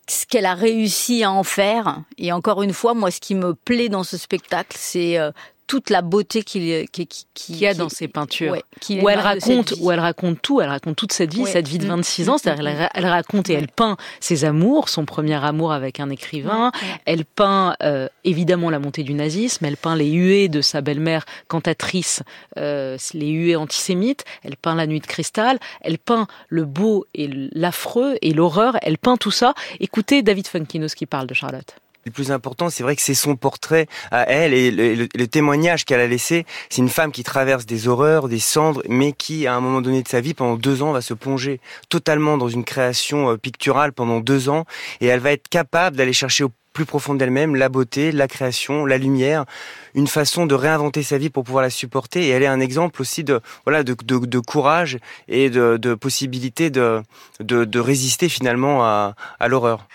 ce 0.09 0.27
qu'elle 0.27 0.47
a 0.47 0.55
réussi 0.55 1.25
à 1.25 1.31
en 1.31 1.45
faire. 1.45 2.03
Et 2.19 2.33
encore 2.33 2.63
une 2.63 2.73
fois, 2.73 2.95
moi, 2.95 3.11
ce 3.11 3.21
qui 3.21 3.35
me 3.35 3.55
plaît 3.55 3.89
dans 3.89 4.05
ce 4.05 4.17
spectacle, 4.17 4.77
c'est 4.79 5.19
euh, 5.19 5.31
toute 5.67 5.91
la 5.91 6.03
beauté 6.03 6.43
qu'il 6.43 6.89
qui, 6.91 7.07
qui, 7.07 7.27
Qu'il 7.35 7.57
y 7.57 7.67
a 7.67 7.75
dans 7.75 7.89
ses 7.89 8.09
peintures. 8.09 8.53
ouais, 8.53 8.63
Où 9.03 9.09
elle 9.09 9.19
raconte, 9.19 9.75
où 9.81 9.91
elle 9.91 10.01
raconte 10.01 10.41
tout, 10.43 10.61
elle 10.61 10.69
raconte 10.69 10.97
toute 10.97 11.13
cette 11.13 11.33
vie, 11.33 11.43
Ouais. 11.43 11.51
cette 11.51 11.69
vie 11.69 11.79
de 11.79 11.85
Mm. 11.87 11.89
26 11.89 12.29
ans, 12.29 12.39
c'est-à-dire 12.39 12.67
elle, 12.69 12.89
elle 12.95 13.07
raconte 13.07 13.49
et 13.51 13.55
Ouais. 13.55 13.59
elle 13.61 13.69
peint 13.69 13.97
ses 14.21 14.45
amours, 14.45 14.89
son 14.89 15.05
premier 15.05 15.43
amour 15.45 15.73
avec 15.73 16.01
un 16.01 16.11
écrivain. 16.11 16.71
Elle 17.07 17.25
peint 17.25 17.77
euh, 17.83 18.09
évidemment 18.25 18.71
la 18.71 18.79
montée 18.79 19.03
du 19.03 19.15
nazisme, 19.15 19.65
elle 19.65 19.77
peint 19.77 19.97
les 19.97 20.11
huées 20.11 20.49
de 20.49 20.61
sa 20.61 20.81
belle-mère 20.81 21.25
cantatrice, 21.49 22.23
euh, 22.59 22.97
les 23.15 23.29
huées 23.31 23.57
antisémites, 23.57 24.25
elle 24.43 24.57
peint 24.57 24.75
la 24.75 24.87
nuit 24.87 25.01
de 25.01 25.07
cristal, 25.07 25.59
elle 25.81 25.99
peint 25.99 26.27
le 26.49 26.65
beau 26.65 27.07
et 27.15 27.29
l'affreux 27.53 28.17
et 28.23 28.33
l'horreur, 28.33 28.77
elle 28.83 28.99
peint 28.99 29.17
tout 29.17 29.31
ça. 29.31 29.55
Écoutez 29.81 30.23
David 30.23 30.47
Funkinos 30.47 30.95
qui 30.95 31.07
parle 31.07 31.27
de 31.27 31.35
Charlotte. 31.35 31.75
Le 32.05 32.11
plus 32.11 32.31
important, 32.31 32.69
c'est 32.69 32.83
vrai 32.83 32.97
que 32.97 33.03
c'est 33.03 33.15
son 33.15 33.35
portrait 33.35 33.87
à 34.11 34.29
elle 34.29 34.53
et 34.53 34.71
le, 34.71 35.27
témoignage 35.27 35.87
qu'elle 35.87 36.01
a 36.01 36.07
laissé. 36.07 36.45
C'est 36.69 36.83
une 36.83 36.91
femme 36.91 37.13
qui 37.13 37.25
traverse 37.25 37.65
des 37.65 37.89
horreurs, 37.89 38.29
des 38.29 38.39
cendres, 38.39 38.83
mais 38.89 39.13
qui, 39.13 39.47
à 39.47 39.55
un 39.55 39.61
moment 39.61 39.81
donné 39.81 40.03
de 40.03 40.09
sa 40.09 40.21
vie, 40.21 40.35
pendant 40.35 40.57
deux 40.57 40.83
ans, 40.83 40.93
va 40.93 41.01
se 41.01 41.15
plonger 41.15 41.61
totalement 41.89 42.37
dans 42.37 42.49
une 42.49 42.65
création 42.65 43.31
euh, 43.31 43.37
picturale 43.39 43.93
pendant 43.93 44.21
deux 44.21 44.51
ans, 44.51 44.67
et 45.01 45.07
elle 45.07 45.21
va 45.21 45.33
être 45.33 45.49
capable 45.49 45.97
d'aller 45.97 46.13
chercher 46.13 46.45
au 46.45 46.51
plus 46.75 46.85
profond 46.85 47.15
d'elle-même 47.15 47.57
la 47.57 47.71
beauté, 47.71 48.13
la 48.13 48.29
création, 48.29 48.85
la 48.85 48.99
lumière, 48.99 49.47
une 49.95 50.09
façon 50.09 50.45
de 50.45 50.55
réinventer 50.55 51.03
sa 51.03 51.17
vie 51.17 51.31
pour 51.31 51.45
pouvoir 51.45 51.63
la 51.63 51.71
supporter. 51.71 52.27
Et 52.27 52.29
elle 52.29 52.43
est 52.43 52.49
un 52.49 52.61
exemple 52.61 53.01
aussi 53.01 53.25
de 53.25 53.41
voilà 53.65 53.83
de, 53.83 53.97
de, 54.05 54.39
courage 54.41 54.99
et 55.29 55.49
de, 55.49 55.79
de 55.79 55.95
possibilité 55.95 56.69
de, 56.69 57.01
de, 57.41 57.65
de 57.65 57.81
résister 57.81 58.29
finalement 58.29 58.85
à, 58.85 59.15
à 59.41 59.49
l'horreur. 59.49 59.87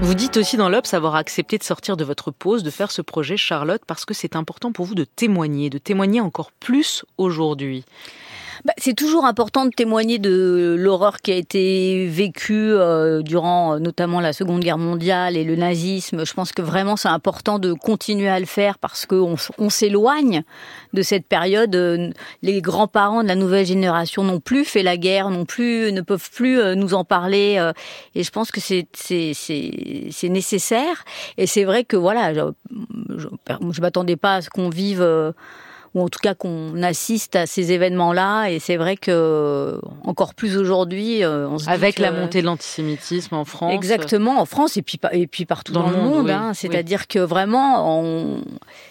Vous 0.00 0.14
dites 0.14 0.36
aussi 0.36 0.56
dans 0.56 0.68
l'Obs 0.68 0.92
avoir 0.94 1.16
accepté 1.16 1.58
de 1.58 1.64
sortir 1.64 1.96
de 1.96 2.04
votre 2.04 2.30
pause, 2.30 2.62
de 2.62 2.70
faire 2.70 2.90
ce 2.90 3.02
projet 3.02 3.36
Charlotte, 3.36 3.82
parce 3.86 4.04
que 4.04 4.14
c'est 4.14 4.36
important 4.36 4.70
pour 4.70 4.84
vous 4.84 4.94
de 4.94 5.04
témoigner, 5.04 5.70
de 5.70 5.78
témoigner 5.78 6.20
encore 6.20 6.52
plus 6.52 7.04
aujourd'hui. 7.18 7.84
Bah, 8.64 8.72
c'est 8.78 8.94
toujours 8.94 9.24
important 9.26 9.64
de 9.66 9.70
témoigner 9.70 10.18
de 10.18 10.74
l'horreur 10.78 11.18
qui 11.18 11.32
a 11.32 11.36
été 11.36 12.06
vécue 12.06 12.72
euh, 12.72 13.22
durant 13.22 13.74
euh, 13.74 13.78
notamment 13.78 14.20
la 14.20 14.32
Seconde 14.32 14.60
Guerre 14.60 14.78
mondiale 14.78 15.36
et 15.36 15.44
le 15.44 15.56
nazisme. 15.56 16.24
Je 16.24 16.32
pense 16.32 16.52
que 16.52 16.62
vraiment 16.62 16.96
c'est 16.96 17.08
important 17.08 17.58
de 17.58 17.72
continuer 17.72 18.28
à 18.28 18.40
le 18.40 18.46
faire 18.46 18.78
parce 18.78 19.06
qu'on 19.06 19.36
on 19.58 19.70
s'éloigne 19.70 20.42
de 20.92 21.02
cette 21.02 21.26
période. 21.26 21.74
Euh, 21.74 22.10
Les 22.42 22.62
grands-parents 22.62 23.22
de 23.22 23.28
la 23.28 23.34
nouvelle 23.34 23.66
génération 23.66 24.24
n'ont 24.24 24.40
plus 24.40 24.64
fait 24.64 24.82
la 24.82 24.96
guerre, 24.96 25.30
non 25.30 25.44
plus, 25.44 25.92
ne 25.92 26.00
peuvent 26.00 26.30
plus 26.30 26.58
euh, 26.60 26.74
nous 26.74 26.94
en 26.94 27.04
parler. 27.04 27.70
Et 28.14 28.22
je 28.22 28.30
pense 28.30 28.50
que 28.50 28.60
c'est 28.60 28.86
nécessaire. 30.28 31.04
Et 31.36 31.46
c'est 31.46 31.64
vrai 31.64 31.84
que 31.84 31.96
voilà, 31.96 32.32
je, 32.34 32.40
je, 33.16 33.28
je 33.70 33.80
m'attendais 33.80 34.16
pas 34.16 34.36
à 34.36 34.42
ce 34.42 34.50
qu'on 34.50 34.70
vive. 34.70 35.02
Ou 35.96 36.02
en 36.02 36.10
tout 36.10 36.18
cas 36.22 36.34
qu'on 36.34 36.82
assiste 36.82 37.36
à 37.36 37.46
ces 37.46 37.72
événements-là. 37.72 38.50
Et 38.50 38.58
c'est 38.58 38.76
vrai 38.76 38.98
que 38.98 39.80
encore 40.04 40.34
plus 40.34 40.58
aujourd'hui, 40.58 41.24
euh, 41.24 41.48
on 41.48 41.56
se 41.56 41.64
dit 41.64 41.70
Avec 41.70 41.94
que- 41.96 42.02
la 42.02 42.12
montée 42.12 42.42
de 42.42 42.46
l'antisémitisme 42.46 43.34
en 43.34 43.46
France. 43.46 43.72
Exactement, 43.72 44.38
en 44.38 44.44
France 44.44 44.76
et 44.76 44.82
puis 44.82 45.00
et 45.12 45.26
puis 45.26 45.46
partout 45.46 45.72
dans, 45.72 45.88
le 45.88 45.96
monde. 45.96 46.26
oui, 46.26 46.32
hein. 46.32 46.48
oui. 46.50 46.54
C'est-à-dire 46.54 47.08
que 47.08 47.18
vraiment, 47.18 47.98
on... 47.98 48.42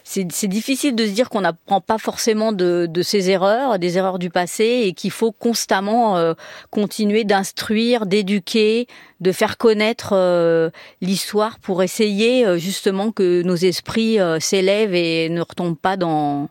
c'est 0.04 0.48
difficile 0.48 0.96
de 0.96 1.06
se 1.06 1.12
dire 1.12 1.30
qu'on 1.30 1.42
n'apprend 1.42 1.80
pas 1.80 2.00
forcément 2.00 2.52
de, 2.52 2.88
de 2.90 3.02
ses 3.04 3.30
erreurs, 3.30 3.78
des 3.78 4.00
erreurs 4.00 4.18
du 4.18 4.32
passé, 4.32 4.82
et 4.86 4.94
qu'il 4.94 5.12
faut 5.12 5.32
constamment 5.32 6.18
euh, 6.18 6.34
continuer 6.72 7.24
d'instruire, 7.24 8.08
d'éduquer, 8.08 8.88
de 9.20 9.32
faire 9.32 9.58
connaître 9.58 10.14
euh, 10.14 10.72
l'histoire 11.02 11.60
pour 11.60 11.84
essayer 11.84 12.48
euh, 12.48 12.58
justement 12.58 13.12
que 13.12 13.44
nos 13.44 13.56
esprits 13.56 14.18
s'élèvent 14.40 14.96
et 14.96 15.30
ne 15.30 15.42
retombent 15.42 15.78
pas 15.78 15.98
dans 15.98 16.50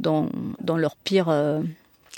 dans, 0.00 0.28
dans 0.60 0.76
leur 0.76 0.96
pire 0.96 1.28
euh, 1.28 1.60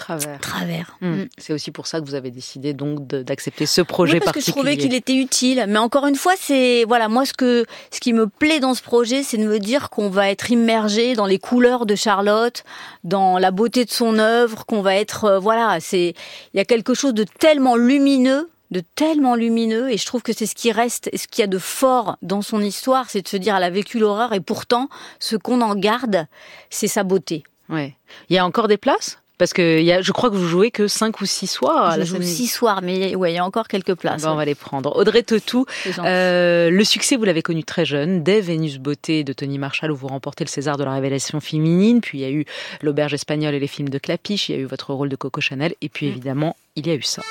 Travers. 0.00 0.40
travers. 0.40 0.96
Hmm. 1.02 1.10
Mm. 1.10 1.28
C'est 1.36 1.52
aussi 1.52 1.70
pour 1.70 1.86
ça 1.86 2.00
que 2.00 2.06
vous 2.06 2.14
avez 2.14 2.30
décidé 2.30 2.72
donc 2.72 3.06
d'accepter 3.06 3.66
ce 3.66 3.82
projet 3.82 4.14
Oui, 4.14 4.20
parce 4.20 4.32
que 4.32 4.40
je 4.40 4.50
trouvais 4.50 4.78
qu'il 4.78 4.94
était 4.94 5.14
utile. 5.14 5.66
Mais 5.68 5.78
encore 5.78 6.06
une 6.06 6.16
fois, 6.16 6.32
c'est 6.38 6.84
voilà, 6.88 7.08
moi 7.08 7.26
ce 7.26 7.34
que 7.34 7.66
ce 7.90 8.00
qui 8.00 8.14
me 8.14 8.26
plaît 8.26 8.60
dans 8.60 8.72
ce 8.72 8.82
projet, 8.82 9.22
c'est 9.22 9.36
de 9.36 9.46
me 9.46 9.58
dire 9.58 9.90
qu'on 9.90 10.08
va 10.08 10.30
être 10.30 10.50
immergé 10.50 11.14
dans 11.14 11.26
les 11.26 11.38
couleurs 11.38 11.84
de 11.84 11.94
Charlotte, 11.96 12.64
dans 13.04 13.36
la 13.36 13.50
beauté 13.50 13.84
de 13.84 13.90
son 13.90 14.18
œuvre, 14.18 14.64
qu'on 14.64 14.80
va 14.80 14.96
être 14.96 15.24
euh, 15.24 15.38
voilà, 15.38 15.80
c'est 15.80 16.14
il 16.54 16.56
y 16.56 16.60
a 16.60 16.64
quelque 16.64 16.94
chose 16.94 17.12
de 17.12 17.24
tellement 17.24 17.76
lumineux 17.76 18.48
de 18.70 18.80
tellement 18.94 19.34
lumineux 19.34 19.90
et 19.90 19.96
je 19.96 20.06
trouve 20.06 20.22
que 20.22 20.32
c'est 20.32 20.46
ce 20.46 20.54
qui 20.54 20.70
reste 20.70 21.10
et 21.12 21.18
ce 21.18 21.26
qu'il 21.26 21.42
y 21.42 21.44
a 21.44 21.48
de 21.48 21.58
fort 21.58 22.16
dans 22.22 22.40
son 22.40 22.60
histoire, 22.60 23.10
c'est 23.10 23.20
de 23.22 23.28
se 23.28 23.36
dire 23.36 23.56
elle 23.56 23.64
a 23.64 23.70
vécu 23.70 23.98
l'horreur 23.98 24.32
et 24.32 24.40
pourtant 24.40 24.88
ce 25.18 25.34
qu'on 25.34 25.60
en 25.60 25.74
garde, 25.74 26.26
c'est 26.70 26.86
sa 26.86 27.02
beauté. 27.02 27.42
Ouais. 27.70 27.94
Il 28.28 28.36
y 28.36 28.38
a 28.38 28.44
encore 28.44 28.68
des 28.68 28.76
places? 28.76 29.18
Parce 29.38 29.54
que 29.54 29.78
il 29.78 29.86
y 29.86 29.92
a, 29.92 30.02
je 30.02 30.12
crois 30.12 30.28
que 30.28 30.34
vous 30.34 30.46
jouez 30.46 30.70
que 30.70 30.86
5 30.86 31.18
ou 31.22 31.24
6 31.24 31.46
soirs 31.46 31.86
à 31.86 31.94
Je 31.94 32.00
la 32.00 32.04
joue 32.04 32.16
scène. 32.16 32.24
six 32.26 32.46
soirs, 32.46 32.82
mais 32.82 33.14
ouais, 33.14 33.32
il 33.32 33.36
y 33.36 33.38
a 33.38 33.44
encore 33.46 33.68
quelques 33.68 33.94
places. 33.94 34.24
Ben, 34.24 34.32
on 34.32 34.34
va 34.34 34.44
les 34.44 34.54
prendre. 34.54 34.94
Audrey 34.96 35.22
Tautou, 35.22 35.64
euh, 36.00 36.68
le 36.68 36.84
succès, 36.84 37.16
vous 37.16 37.24
l'avez 37.24 37.40
connu 37.40 37.64
très 37.64 37.86
jeune, 37.86 38.22
dès 38.22 38.42
Vénus 38.42 38.76
Beauté 38.76 39.24
de 39.24 39.32
Tony 39.32 39.56
Marshall, 39.56 39.92
où 39.92 39.96
vous 39.96 40.08
remportez 40.08 40.44
le 40.44 40.50
César 40.50 40.76
de 40.76 40.84
la 40.84 40.92
révélation 40.92 41.40
féminine. 41.40 42.02
Puis 42.02 42.18
il 42.18 42.20
y 42.20 42.24
a 42.26 42.30
eu 42.30 42.44
L'Auberge 42.82 43.14
espagnole 43.14 43.54
et 43.54 43.60
les 43.60 43.66
films 43.66 43.88
de 43.88 43.96
Clapiche. 43.98 44.50
Il 44.50 44.56
y 44.56 44.58
a 44.58 44.60
eu 44.60 44.66
votre 44.66 44.92
rôle 44.92 45.08
de 45.08 45.16
Coco 45.16 45.40
Chanel. 45.40 45.74
Et 45.80 45.88
puis 45.88 46.06
évidemment, 46.08 46.54
il 46.76 46.86
y 46.86 46.90
a 46.90 46.94
eu 46.94 47.02
ça. 47.02 47.22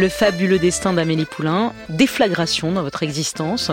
Le 0.00 0.08
fabuleux 0.08 0.58
destin 0.58 0.94
d'Amélie 0.94 1.26
Poulain, 1.26 1.74
déflagration 1.90 2.72
dans 2.72 2.82
votre 2.82 3.02
existence, 3.02 3.70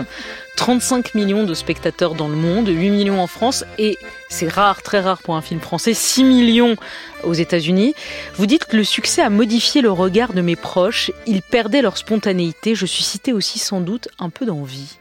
35 0.56 1.14
millions 1.14 1.44
de 1.44 1.54
spectateurs 1.54 2.14
dans 2.14 2.28
le 2.28 2.36
monde, 2.36 2.68
8 2.68 2.90
millions 2.90 3.22
en 3.22 3.26
France 3.26 3.64
et 3.78 3.96
c'est 4.28 4.46
rare, 4.46 4.82
très 4.82 5.00
rare 5.00 5.22
pour 5.22 5.36
un 5.36 5.40
film 5.40 5.58
français, 5.58 5.94
6 5.94 6.24
millions 6.24 6.76
aux 7.24 7.32
États-Unis. 7.32 7.94
Vous 8.34 8.44
dites 8.44 8.66
que 8.66 8.76
le 8.76 8.84
succès 8.84 9.22
a 9.22 9.30
modifié 9.30 9.80
le 9.80 9.90
regard 9.90 10.34
de 10.34 10.42
mes 10.42 10.54
proches, 10.54 11.10
ils 11.26 11.40
perdaient 11.40 11.80
leur 11.80 11.96
spontanéité, 11.96 12.74
je 12.74 12.84
suscitais 12.84 13.32
aussi 13.32 13.58
sans 13.58 13.80
doute 13.80 14.08
un 14.18 14.28
peu 14.28 14.44
d'envie. 14.44 14.98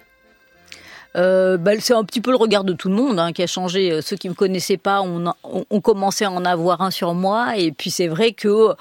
euh, 1.18 1.58
bah, 1.58 1.72
c'est 1.82 1.94
un 1.94 2.06
petit 2.06 2.22
peu 2.22 2.32
le 2.32 2.38
regard 2.38 2.64
de 2.64 2.72
tout 2.72 2.88
le 2.88 2.96
monde 2.96 3.20
hein, 3.20 3.34
qui 3.34 3.44
a 3.44 3.48
changé. 3.48 4.02
Ceux 4.02 4.16
qui 4.16 4.30
me 4.30 4.34
connaissaient 4.34 4.78
pas 4.78 5.02
ont, 5.02 5.34
on, 5.44 5.82
commencé 5.82 6.24
à 6.24 6.32
en 6.32 6.46
avoir 6.46 6.82
un 6.82 6.92
sur 6.92 7.14
moi. 7.16 7.58
Et 7.58 7.74
puis 7.74 7.92
c'est 7.92 8.08
vrai 8.08 8.32
que 8.32 8.76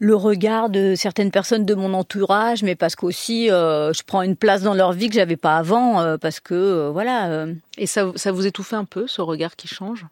le 0.00 0.16
regard 0.16 0.70
de 0.70 0.94
certaines 0.96 1.30
personnes 1.30 1.66
de 1.66 1.74
mon 1.74 1.92
entourage, 1.92 2.62
mais 2.62 2.74
parce 2.74 2.96
qu'aussi 2.96 3.50
euh, 3.50 3.92
je 3.92 4.02
prends 4.02 4.22
une 4.22 4.34
place 4.34 4.62
dans 4.62 4.72
leur 4.72 4.92
vie 4.92 5.08
que 5.08 5.14
j'avais 5.14 5.36
pas 5.36 5.58
avant, 5.58 6.00
euh, 6.00 6.16
parce 6.16 6.40
que 6.40 6.54
euh, 6.54 6.90
voilà. 6.90 7.46
Et 7.76 7.86
ça, 7.86 8.10
ça 8.16 8.32
vous 8.32 8.46
étouffe 8.46 8.72
un 8.72 8.86
peu 8.86 9.06
ce 9.06 9.20
regard 9.20 9.56
qui 9.56 9.68
change? 9.68 10.06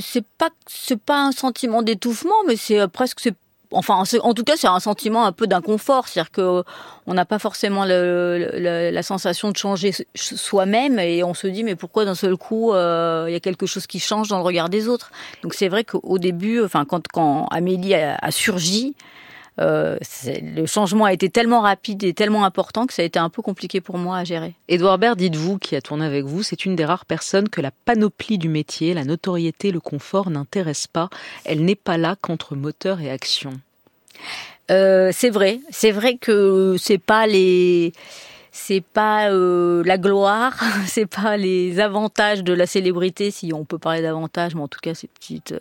C'est 0.00 0.26
pas 0.26 0.50
c'est 0.66 1.00
pas 1.00 1.22
un 1.22 1.30
sentiment 1.30 1.82
d'étouffement, 1.82 2.42
mais 2.48 2.56
c'est 2.56 2.88
presque 2.88 3.20
c'est 3.20 3.36
Enfin, 3.70 4.02
en 4.22 4.34
tout 4.34 4.44
cas, 4.44 4.54
c'est 4.56 4.66
un 4.66 4.80
sentiment 4.80 5.26
un 5.26 5.32
peu 5.32 5.46
d'inconfort, 5.46 6.08
c'est-à-dire 6.08 6.30
que 6.30 6.64
on 7.06 7.14
n'a 7.14 7.26
pas 7.26 7.38
forcément 7.38 7.84
la 7.84 9.02
sensation 9.02 9.50
de 9.50 9.56
changer 9.56 9.92
soi-même 10.14 10.98
et 10.98 11.22
on 11.22 11.34
se 11.34 11.46
dit 11.46 11.64
mais 11.64 11.74
pourquoi 11.74 12.04
d'un 12.06 12.14
seul 12.14 12.36
coup 12.36 12.72
euh, 12.72 13.26
il 13.28 13.32
y 13.32 13.36
a 13.36 13.40
quelque 13.40 13.66
chose 13.66 13.86
qui 13.86 14.00
change 14.00 14.28
dans 14.28 14.38
le 14.38 14.44
regard 14.44 14.70
des 14.70 14.88
autres? 14.88 15.10
Donc 15.42 15.52
c'est 15.54 15.68
vrai 15.68 15.84
qu'au 15.84 16.18
début, 16.18 16.62
enfin 16.62 16.86
quand 16.86 17.08
quand 17.08 17.46
Amélie 17.50 17.94
a, 17.94 18.30
surgi, 18.30 18.94
euh, 19.60 19.98
le 20.26 20.66
changement 20.66 21.06
a 21.06 21.12
été 21.12 21.28
tellement 21.30 21.60
rapide 21.60 22.04
et 22.04 22.14
tellement 22.14 22.44
important 22.44 22.86
que 22.86 22.94
ça 22.94 23.02
a 23.02 23.04
été 23.04 23.18
un 23.18 23.28
peu 23.28 23.42
compliqué 23.42 23.80
pour 23.80 23.98
moi 23.98 24.18
à 24.18 24.24
gérer. 24.24 24.54
Édouard 24.68 24.98
Baird, 24.98 25.18
dites-vous, 25.18 25.58
qui 25.58 25.74
a 25.74 25.80
tourné 25.80 26.04
avec 26.04 26.24
vous, 26.24 26.42
c'est 26.42 26.64
une 26.64 26.76
des 26.76 26.84
rares 26.84 27.06
personnes 27.06 27.48
que 27.48 27.60
la 27.60 27.70
panoplie 27.70 28.38
du 28.38 28.48
métier, 28.48 28.94
la 28.94 29.04
notoriété, 29.04 29.72
le 29.72 29.80
confort 29.80 30.30
n'intéresse 30.30 30.86
pas. 30.86 31.08
Elle 31.44 31.64
n'est 31.64 31.74
pas 31.74 31.98
là 31.98 32.16
qu'entre 32.20 32.54
moteur 32.54 33.00
et 33.00 33.10
action. 33.10 33.52
Euh, 34.70 35.10
c'est 35.12 35.30
vrai, 35.30 35.60
c'est 35.70 35.90
vrai 35.90 36.16
que 36.16 36.76
c'est 36.78 36.98
pas 36.98 37.26
les 37.26 37.92
c'est 38.50 38.80
pas 38.80 39.30
euh, 39.30 39.82
la 39.84 39.98
gloire, 39.98 40.60
c'est 40.86 41.06
pas 41.06 41.36
les 41.36 41.80
avantages 41.80 42.44
de 42.44 42.52
la 42.52 42.66
célébrité, 42.66 43.30
si 43.30 43.52
on 43.52 43.64
peut 43.64 43.78
parler 43.78 44.02
d'avantages, 44.02 44.54
mais 44.54 44.62
en 44.62 44.68
tout 44.68 44.80
cas 44.80 44.94
ces 44.94 45.08
petites 45.08 45.54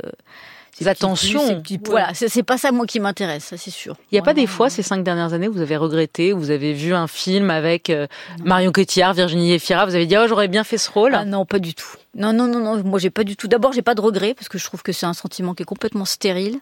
attentions. 0.86 1.63
Voilà, 1.86 2.13
c'est 2.13 2.43
pas 2.43 2.57
ça 2.57 2.72
moi 2.72 2.86
qui 2.86 3.00
m'intéresse, 3.00 3.46
ça 3.46 3.57
c'est 3.57 3.72
sûr. 3.72 3.96
Il 4.12 4.15
n'y 4.15 4.19
a 4.19 4.22
pas 4.22 4.34
des 4.34 4.46
fois 4.46 4.69
ces 4.69 4.84
cinq 4.84 5.03
dernières 5.03 5.34
années 5.34 5.48
vous 5.48 5.62
avez 5.62 5.77
regretté, 5.77 6.34
vous 6.34 6.51
avez 6.51 6.74
vu 6.74 6.93
un 6.93 7.07
film 7.07 7.50
avec 7.50 7.89
euh, 7.89 8.07
Marion 8.43 8.72
Cotillard, 8.72 9.13
Virginie 9.13 9.53
Efira, 9.53 9.86
vous 9.86 9.96
avez 9.96 10.05
dit 10.05 10.15
oh 10.17 10.27
j'aurais 10.27 10.48
bien 10.48 10.63
fait 10.63 10.77
ce 10.77 10.91
rôle. 10.91 11.15
Ah 11.15 11.25
non 11.25 11.46
pas 11.46 11.60
du 11.60 11.74
tout. 11.74 11.88
Non 12.15 12.34
non 12.34 12.48
non 12.48 12.60
non, 12.60 12.84
moi 12.84 13.00
j'ai 13.00 13.10
pas 13.10 13.24
du 13.24 13.36
tout. 13.36 13.48
D'abord 13.48 13.74
j'ai 13.74 13.81
pas 13.81 13.96
de 13.96 14.01
regret 14.01 14.34
parce 14.34 14.50
que 14.50 14.57
je 14.57 14.65
trouve 14.65 14.84
que 14.84 14.91
c'est 14.91 15.05
un 15.05 15.13
sentiment 15.13 15.53
qui 15.53 15.63
est 15.63 15.65
complètement 15.65 16.05
stérile. 16.05 16.60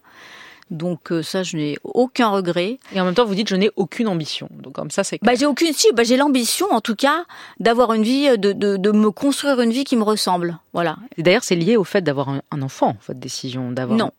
Donc 0.71 1.11
euh, 1.11 1.21
ça, 1.21 1.43
je 1.43 1.57
n'ai 1.57 1.77
aucun 1.83 2.29
regret. 2.29 2.79
Et 2.93 2.99
en 2.99 3.05
même 3.05 3.13
temps, 3.13 3.25
vous 3.25 3.35
dites 3.35 3.49
je 3.49 3.55
n'ai 3.55 3.69
aucune 3.75 4.07
ambition. 4.07 4.49
Donc 4.51 4.73
comme 4.73 4.89
ça, 4.89 5.03
c'est. 5.03 5.19
Bah 5.21 5.35
j'ai 5.35 5.45
aucune 5.45 5.73
si, 5.73 5.91
bah 5.93 6.03
j'ai 6.03 6.17
l'ambition 6.17 6.67
en 6.71 6.81
tout 6.81 6.95
cas 6.95 7.25
d'avoir 7.59 7.93
une 7.93 8.03
vie, 8.03 8.37
de, 8.37 8.51
de, 8.51 8.77
de, 8.77 8.91
me 8.91 9.11
construire 9.11 9.61
une 9.61 9.71
vie 9.71 9.83
qui 9.83 9.95
me 9.95 10.03
ressemble. 10.03 10.57
Voilà. 10.73 10.97
D'ailleurs, 11.17 11.43
c'est 11.43 11.55
lié 11.55 11.77
au 11.77 11.83
fait 11.83 12.01
d'avoir 12.01 12.29
un, 12.29 12.61
enfant, 12.61 12.97
votre 13.07 13.19
décision 13.19 13.71
d'avoir. 13.71 13.97
Non, 13.97 14.11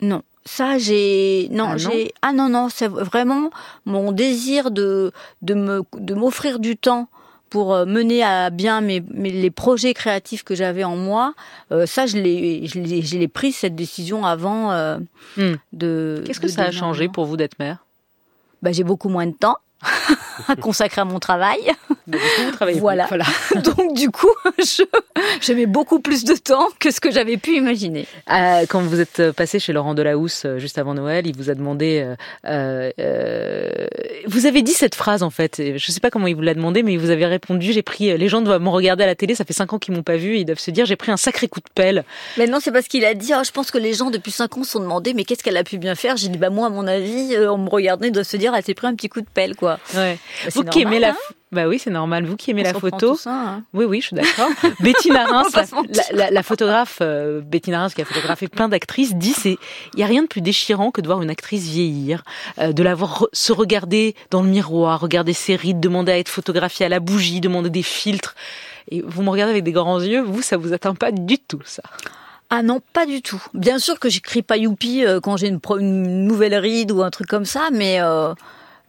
non. 0.00 0.22
Ça, 0.44 0.76
j'ai 0.76 1.48
non, 1.52 1.68
ah, 1.70 1.76
j'ai 1.76 2.12
ah 2.20 2.32
non 2.32 2.48
non, 2.48 2.68
c'est 2.68 2.88
vraiment 2.88 3.50
mon 3.84 4.10
désir 4.10 4.72
de 4.72 5.12
de 5.42 5.54
me 5.54 5.82
de 5.94 6.14
m'offrir 6.14 6.58
du 6.58 6.76
temps 6.76 7.08
pour 7.52 7.74
euh, 7.74 7.84
mener 7.84 8.24
à 8.24 8.48
bien 8.48 8.80
mes, 8.80 9.00
les 9.12 9.50
projets 9.50 9.92
créatifs 9.92 10.42
que 10.42 10.54
j'avais 10.54 10.84
en 10.84 10.96
moi. 10.96 11.34
Euh, 11.70 11.84
ça, 11.84 12.06
je 12.06 12.16
l'ai 12.16 12.66
je 12.66 13.18
l'ai 13.18 13.28
pris 13.28 13.52
cette 13.52 13.74
décision 13.74 14.24
avant 14.24 14.72
euh, 14.72 14.96
hmm. 15.36 15.56
de. 15.74 16.24
Qu'est-ce 16.24 16.40
que 16.40 16.48
ça 16.48 16.62
a 16.62 16.70
changé 16.70 17.10
pour 17.10 17.26
vous 17.26 17.36
d'être 17.36 17.58
mère 17.58 17.84
bah, 18.62 18.72
j'ai 18.72 18.84
beaucoup 18.84 19.10
moins 19.10 19.26
de 19.26 19.34
temps. 19.34 19.58
à 20.48 20.56
consacrer 20.56 21.00
à 21.00 21.04
mon 21.04 21.18
travail. 21.18 21.60
coup, 22.10 22.18
vous 22.60 22.78
voilà. 22.78 23.06
voilà. 23.06 23.24
Donc 23.62 23.94
du 23.94 24.10
coup, 24.10 24.34
je, 24.58 24.82
je 25.40 25.52
mets 25.52 25.66
beaucoup 25.66 26.00
plus 26.00 26.24
de 26.24 26.34
temps 26.34 26.68
que 26.78 26.90
ce 26.90 27.00
que 27.00 27.10
j'avais 27.10 27.36
pu 27.36 27.56
imaginer. 27.56 28.06
Euh, 28.30 28.66
quand 28.68 28.80
vous 28.80 29.00
êtes 29.00 29.32
passé 29.32 29.58
chez 29.58 29.72
Laurent 29.72 29.94
Delahousse 29.94 30.42
euh, 30.44 30.58
juste 30.58 30.78
avant 30.78 30.94
Noël, 30.94 31.26
il 31.26 31.36
vous 31.36 31.50
a 31.50 31.54
demandé. 31.54 32.14
Euh, 32.46 32.90
euh, 32.98 33.70
vous 34.26 34.46
avez 34.46 34.62
dit 34.62 34.72
cette 34.72 34.94
phrase 34.94 35.22
en 35.22 35.30
fait. 35.30 35.56
Je 35.58 35.72
ne 35.72 35.78
sais 35.78 36.00
pas 36.00 36.10
comment 36.10 36.26
il 36.26 36.34
vous 36.34 36.42
l'a 36.42 36.54
demandé, 36.54 36.82
mais 36.82 36.96
vous 36.96 37.10
avez 37.10 37.26
répondu. 37.26 37.72
J'ai 37.72 37.82
pris. 37.82 38.16
Les 38.16 38.28
gens 38.28 38.42
doivent 38.42 38.62
me 38.62 38.68
regarder 38.68 39.04
à 39.04 39.06
la 39.06 39.14
télé. 39.14 39.34
Ça 39.34 39.44
fait 39.44 39.52
cinq 39.52 39.72
ans 39.72 39.78
qu'ils 39.78 39.94
m'ont 39.94 40.02
pas 40.02 40.16
vu. 40.16 40.38
Ils 40.38 40.44
doivent 40.44 40.58
se 40.58 40.70
dire 40.70 40.86
j'ai 40.86 40.96
pris 40.96 41.12
un 41.12 41.16
sacré 41.16 41.48
coup 41.48 41.60
de 41.60 41.70
pelle. 41.74 42.04
Mais 42.38 42.46
non, 42.46 42.58
c'est 42.60 42.72
parce 42.72 42.88
qu'il 42.88 43.04
a 43.04 43.14
dit. 43.14 43.32
Oh, 43.36 43.42
je 43.44 43.50
pense 43.50 43.70
que 43.70 43.78
les 43.78 43.94
gens 43.94 44.10
depuis 44.10 44.32
cinq 44.32 44.56
ans 44.56 44.64
se 44.64 44.72
sont 44.72 44.80
demandé 44.80 45.14
mais 45.14 45.24
qu'est-ce 45.24 45.42
qu'elle 45.42 45.56
a 45.56 45.64
pu 45.64 45.78
bien 45.78 45.94
faire? 45.94 46.16
J'ai 46.16 46.28
dit 46.28 46.38
bah 46.38 46.50
moi 46.50 46.66
à 46.66 46.70
mon 46.70 46.86
avis, 46.86 47.36
on 47.38 47.58
me 47.58 47.68
regardait, 47.68 48.10
doit 48.10 48.24
se 48.24 48.36
dire 48.36 48.54
elle 48.54 48.64
s'est 48.64 48.74
pris 48.74 48.86
un 48.86 48.94
petit 48.94 49.08
coup 49.08 49.20
de 49.20 49.26
pelle 49.32 49.56
quoi. 49.56 49.78
Ouais. 49.94 50.18
Bah, 50.44 50.50
vous 50.54 50.64
qui 50.64 50.82
aimez 50.82 50.98
la, 50.98 51.10
hein 51.10 51.16
bah 51.52 51.68
oui, 51.68 51.78
c'est 51.78 51.90
normal. 51.90 52.24
Vous 52.24 52.36
qui 52.36 52.50
aimez 52.50 52.62
la 52.62 52.72
photo, 52.72 53.18
hein. 53.26 53.62
oui, 53.74 53.84
oui, 53.84 54.00
je 54.00 54.06
suis 54.06 54.16
d'accord. 54.16 54.48
Bettina 54.80 55.26
Reims, 55.26 55.52
la, 56.12 56.30
la, 56.30 56.42
photographe 56.42 56.98
euh, 57.02 57.42
Bettina 57.42 57.80
Reims, 57.80 57.92
qui 57.92 58.00
a 58.00 58.06
photographié 58.06 58.48
plein 58.48 58.70
d'actrices, 58.70 59.14
dit 59.14 59.34
c'est 59.34 59.58
il 59.92 60.00
y 60.00 60.02
a 60.02 60.06
rien 60.06 60.22
de 60.22 60.28
plus 60.28 60.40
déchirant 60.40 60.90
que 60.90 61.02
de 61.02 61.06
voir 61.06 61.20
une 61.20 61.28
actrice 61.28 61.64
vieillir, 61.64 62.24
euh, 62.58 62.72
de 62.72 62.82
la 62.82 62.94
voir 62.94 63.26
se 63.34 63.52
regarder 63.52 64.16
dans 64.30 64.42
le 64.42 64.48
miroir, 64.48 64.98
regarder 65.00 65.34
ses 65.34 65.54
rides, 65.54 65.78
demander 65.78 66.12
à 66.12 66.18
être 66.18 66.30
photographiée 66.30 66.86
à 66.86 66.88
la 66.88 67.00
bougie, 67.00 67.42
demander 67.42 67.68
des 67.68 67.82
filtres. 67.82 68.34
Et 68.90 69.02
vous 69.02 69.22
me 69.22 69.28
regardez 69.28 69.52
avec 69.52 69.64
des 69.64 69.72
grands 69.72 70.00
yeux, 70.00 70.22
vous, 70.22 70.40
ça 70.40 70.56
vous 70.56 70.72
atteint 70.72 70.94
pas 70.94 71.12
du 71.12 71.38
tout, 71.38 71.60
ça. 71.66 71.82
Ah 72.48 72.62
non, 72.62 72.80
pas 72.94 73.04
du 73.04 73.20
tout. 73.20 73.42
Bien 73.52 73.78
sûr 73.78 73.98
que 74.00 74.08
j'écris 74.08 74.42
pas 74.42 74.56
youpi 74.56 75.04
euh, 75.04 75.20
quand 75.20 75.36
j'ai 75.36 75.48
une, 75.48 75.60
une, 75.78 76.26
nouvelle 76.26 76.54
ride 76.54 76.92
ou 76.92 77.02
un 77.02 77.10
truc 77.10 77.26
comme 77.26 77.44
ça, 77.44 77.68
mais 77.72 78.00
euh, 78.00 78.34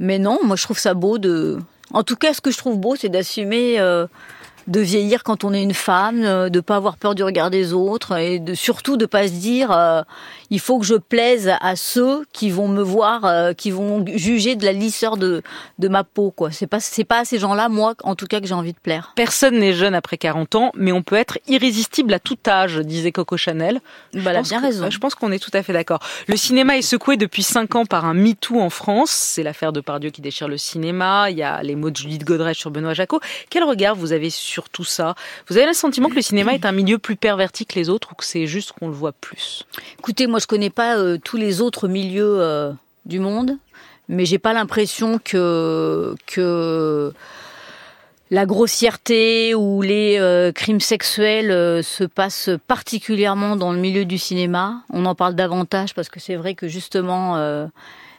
mais 0.03 0.19
non, 0.19 0.39
moi 0.43 0.57
je 0.57 0.63
trouve 0.63 0.77
ça 0.77 0.93
beau 0.93 1.17
de. 1.17 1.57
En 1.93 2.03
tout 2.03 2.17
cas, 2.17 2.33
ce 2.33 2.41
que 2.41 2.51
je 2.51 2.57
trouve 2.57 2.77
beau, 2.77 2.95
c'est 2.95 3.09
d'assumer 3.09 3.79
euh, 3.79 4.05
de 4.67 4.79
vieillir 4.81 5.23
quand 5.23 5.45
on 5.45 5.53
est 5.53 5.63
une 5.63 5.73
femme, 5.73 6.23
euh, 6.23 6.49
de 6.49 6.59
pas 6.59 6.75
avoir 6.75 6.97
peur 6.97 7.15
du 7.15 7.23
regard 7.23 7.49
des 7.49 7.71
autres 7.71 8.17
et 8.17 8.39
de 8.39 8.53
surtout 8.53 8.97
de 8.97 9.05
pas 9.05 9.27
se 9.27 9.33
dire 9.33 9.71
euh, 9.71 10.01
il 10.53 10.59
faut 10.59 10.77
que 10.77 10.85
je 10.85 10.93
plaise 10.93 11.51
à 11.61 11.75
ceux 11.75 12.25
qui 12.31 12.51
vont 12.51 12.67
me 12.67 12.83
voir, 12.83 13.25
euh, 13.25 13.53
qui 13.53 13.71
vont 13.71 14.05
juger 14.07 14.55
de 14.55 14.63
la 14.63 14.71
lisseur 14.71 15.17
de, 15.17 15.41
de 15.79 15.87
ma 15.87 16.03
peau 16.03 16.31
quoi. 16.31 16.51
C'est 16.51 16.67
pas 16.67 16.79
c'est 16.79 17.03
pas 17.03 17.19
à 17.21 17.25
ces 17.25 17.39
gens-là 17.39 17.69
moi 17.69 17.95
en 18.03 18.15
tout 18.15 18.27
cas 18.27 18.39
que 18.39 18.45
j'ai 18.45 18.53
envie 18.53 18.73
de 18.73 18.77
plaire. 18.77 19.13
Personne 19.15 19.57
n'est 19.57 19.73
jeune 19.73 19.95
après 19.95 20.17
40 20.17 20.55
ans, 20.55 20.71
mais 20.75 20.91
on 20.91 21.01
peut 21.01 21.15
être 21.15 21.39
irrésistible 21.47 22.13
à 22.13 22.19
tout 22.19 22.37
âge, 22.47 22.77
disait 22.77 23.11
Coco 23.11 23.35
Chanel. 23.35 23.81
Bah, 24.13 24.29
elle 24.29 24.37
a 24.37 24.41
bien 24.43 24.61
raison. 24.61 24.89
Je 24.89 24.99
pense 24.99 25.15
qu'on 25.15 25.31
est 25.31 25.39
tout 25.39 25.51
à 25.53 25.63
fait 25.63 25.73
d'accord. 25.73 25.99
Le 26.27 26.37
cinéma 26.37 26.77
est 26.77 26.83
secoué 26.83 27.17
depuis 27.17 27.43
5 27.43 27.75
ans 27.75 27.85
par 27.85 28.05
un 28.05 28.13
MeToo 28.13 28.61
en 28.61 28.69
France. 28.69 29.09
C'est 29.09 29.43
l'affaire 29.43 29.73
de 29.73 29.81
Pardieu 29.81 30.11
qui 30.11 30.21
déchire 30.21 30.47
le 30.47 30.57
cinéma. 30.57 31.31
Il 31.31 31.37
y 31.37 31.43
a 31.43 31.63
les 31.63 31.75
mots 31.75 31.89
de 31.89 31.97
Judith 31.97 32.23
Godrèche 32.23 32.59
sur 32.59 32.69
Benoît 32.69 32.93
Jacot. 32.93 33.19
Quel 33.49 33.63
regard 33.63 33.95
vous 33.95 34.11
avez 34.11 34.29
sur 34.29 34.53
sur 34.53 34.69
tout 34.69 34.83
ça? 34.83 35.15
Vous 35.49 35.57
avez 35.57 35.65
le 35.65 35.73
sentiment 35.73 36.09
que 36.09 36.15
le 36.15 36.21
cinéma 36.21 36.53
est 36.53 36.65
un 36.65 36.71
milieu 36.71 36.99
plus 36.99 37.15
perverti 37.15 37.65
que 37.65 37.73
les 37.73 37.89
autres 37.89 38.09
ou 38.11 38.15
que 38.15 38.23
c'est 38.23 38.45
juste 38.45 38.73
qu'on 38.73 38.87
le 38.87 38.93
voit 38.93 39.13
plus? 39.13 39.63
Écoutez, 39.97 40.27
moi 40.27 40.39
je 40.43 40.47
connais 40.47 40.69
pas 40.69 40.97
euh, 40.97 41.17
tous 41.23 41.37
les 41.37 41.61
autres 41.61 41.87
milieux 41.87 42.41
euh, 42.41 42.73
du 43.05 43.19
monde, 43.19 43.57
mais 44.09 44.25
j'ai 44.25 44.39
pas 44.39 44.51
l'impression 44.51 45.17
que 45.17 47.13
la 48.29 48.45
grossièreté 48.45 49.55
ou 49.55 49.81
les 49.81 50.17
euh, 50.19 50.51
crimes 50.51 50.81
sexuels 50.81 51.81
se 51.81 52.03
passent 52.03 52.49
particulièrement 52.67 53.55
dans 53.55 53.71
le 53.71 53.79
milieu 53.79 54.03
du 54.03 54.17
cinéma. 54.17 54.83
On 54.91 55.05
en 55.05 55.15
parle 55.15 55.33
davantage 55.33 55.93
parce 55.93 56.09
que 56.09 56.19
c'est 56.19 56.35
vrai 56.35 56.55
que 56.55 56.67
justement 56.67 57.37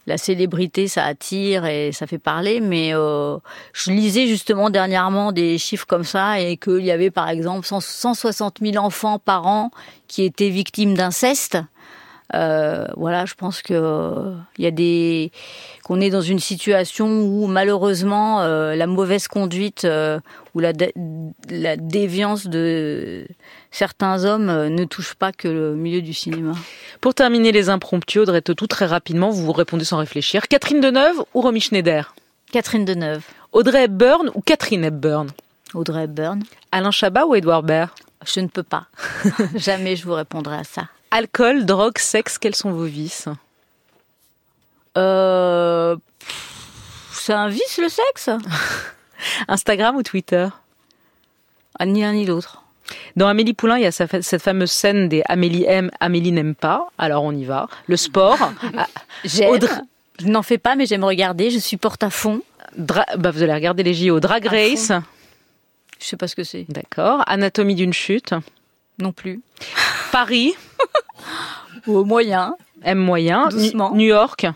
la 0.06 0.16
célébrité, 0.16 0.88
ça 0.88 1.04
attire 1.04 1.66
et 1.66 1.92
ça 1.92 2.06
fait 2.06 2.18
parler. 2.18 2.60
Mais 2.60 2.92
je 2.92 3.90
lisais 3.90 4.26
justement 4.26 4.70
dernièrement 4.70 5.30
des 5.30 5.58
chiffres 5.58 5.86
comme 5.86 6.04
ça 6.04 6.40
et 6.40 6.56
qu'il 6.56 6.84
y 6.84 6.90
avait 6.90 7.10
par 7.10 7.28
exemple 7.28 7.66
160 7.66 8.60
000 8.62 8.82
enfants 8.82 9.18
par 9.18 9.46
an 9.46 9.70
qui 10.08 10.24
étaient 10.24 10.48
victimes 10.48 10.94
d'inceste. 10.94 11.58
Euh, 12.34 12.86
voilà, 12.96 13.26
je 13.26 13.34
pense 13.34 13.62
que 13.62 13.74
euh, 13.74 14.34
il 14.58 14.64
y 14.64 14.66
a 14.66 14.70
des 14.70 15.30
qu'on 15.84 16.00
est 16.00 16.10
dans 16.10 16.20
une 16.20 16.40
situation 16.40 17.06
où 17.06 17.46
malheureusement 17.46 18.40
euh, 18.40 18.74
la 18.74 18.86
mauvaise 18.86 19.28
conduite 19.28 19.86
ou 20.54 20.60
la, 20.60 20.72
la 21.50 21.76
déviance 21.76 22.46
de 22.46 23.26
certains 23.70 24.24
hommes 24.24 24.68
ne 24.68 24.84
touche 24.84 25.14
pas 25.14 25.32
que 25.32 25.48
le 25.48 25.74
milieu 25.74 26.02
du 26.02 26.14
cinéma. 26.14 26.54
Pour 27.00 27.14
terminer 27.14 27.52
les 27.52 27.68
impromptus, 27.68 28.22
Audrey 28.22 28.40
tout 28.40 28.66
très 28.66 28.86
rapidement, 28.86 29.30
vous 29.30 29.44
vous 29.44 29.52
répondez 29.52 29.84
sans 29.84 29.98
réfléchir. 29.98 30.48
Catherine 30.48 30.80
Deneuve 30.80 31.22
ou 31.34 31.40
Romy 31.40 31.60
Schneider? 31.60 32.14
Catherine 32.50 32.84
Deneuve. 32.84 33.24
Audrey 33.52 33.84
Hepburn 33.84 34.30
ou 34.34 34.40
Catherine 34.40 34.84
Hepburn? 34.84 35.28
Audrey 35.74 36.04
Hepburn. 36.04 36.42
Alain 36.72 36.90
Chabat 36.90 37.26
ou 37.26 37.34
Edouard 37.34 37.62
Baird? 37.62 37.90
Je 38.24 38.40
ne 38.40 38.46
peux 38.46 38.62
pas. 38.62 38.86
Jamais 39.56 39.96
je 39.96 40.04
vous 40.04 40.14
répondrai 40.14 40.56
à 40.56 40.64
ça. 40.64 40.88
Alcool, 41.14 41.64
drogue, 41.64 41.98
sexe, 41.98 42.38
quels 42.38 42.56
sont 42.56 42.72
vos 42.72 42.86
vices? 42.86 43.28
Euh... 44.98 45.94
C'est 47.12 47.32
un 47.32 47.46
vice 47.46 47.78
le 47.80 47.88
sexe? 47.88 48.30
Instagram 49.48 49.94
ou 49.94 50.02
Twitter? 50.02 50.48
Ah, 51.78 51.86
Ni 51.86 52.00
l'un 52.00 52.14
ni 52.14 52.26
l'autre. 52.26 52.64
Dans 53.14 53.28
Amélie 53.28 53.54
Poulain, 53.54 53.78
il 53.78 53.84
y 53.84 53.86
a 53.86 53.92
cette 53.92 54.42
fameuse 54.42 54.72
scène 54.72 55.08
des 55.08 55.22
Amélie 55.28 55.62
aime, 55.68 55.92
Amélie 56.00 56.32
n'aime 56.32 56.56
pas. 56.56 56.88
Alors 56.98 57.22
on 57.22 57.30
y 57.30 57.44
va. 57.44 57.68
Le 57.86 57.96
sport. 57.96 58.38
Ah. 58.76 58.88
Je 59.24 60.26
n'en 60.26 60.42
fais 60.42 60.58
pas, 60.58 60.74
mais 60.74 60.86
j'aime 60.86 61.04
regarder. 61.04 61.50
Je 61.50 61.60
supporte 61.60 62.02
à 62.02 62.10
fond. 62.10 62.42
bah, 62.76 63.04
vous 63.16 63.42
allez 63.44 63.54
regarder 63.54 63.84
les 63.84 63.94
JO. 63.94 64.18
Drag 64.18 64.44
Race. 64.46 64.90
Je 66.00 66.06
sais 66.06 66.16
pas 66.16 66.26
ce 66.26 66.34
que 66.34 66.42
c'est. 66.42 66.66
D'accord. 66.68 67.22
Anatomie 67.28 67.76
d'une 67.76 67.92
chute. 67.92 68.34
Non 68.98 69.12
plus. 69.12 69.40
Paris. 70.10 70.54
Au 71.86 72.04
moyen. 72.04 72.56
M 72.82 72.98
moyen. 72.98 73.48
Doucement. 73.48 73.92
New 73.94 74.06
York. 74.06 74.46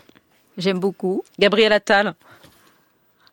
J'aime 0.57 0.79
beaucoup. 0.79 1.23
Gabriel 1.39 1.71
Attal. 1.73 2.15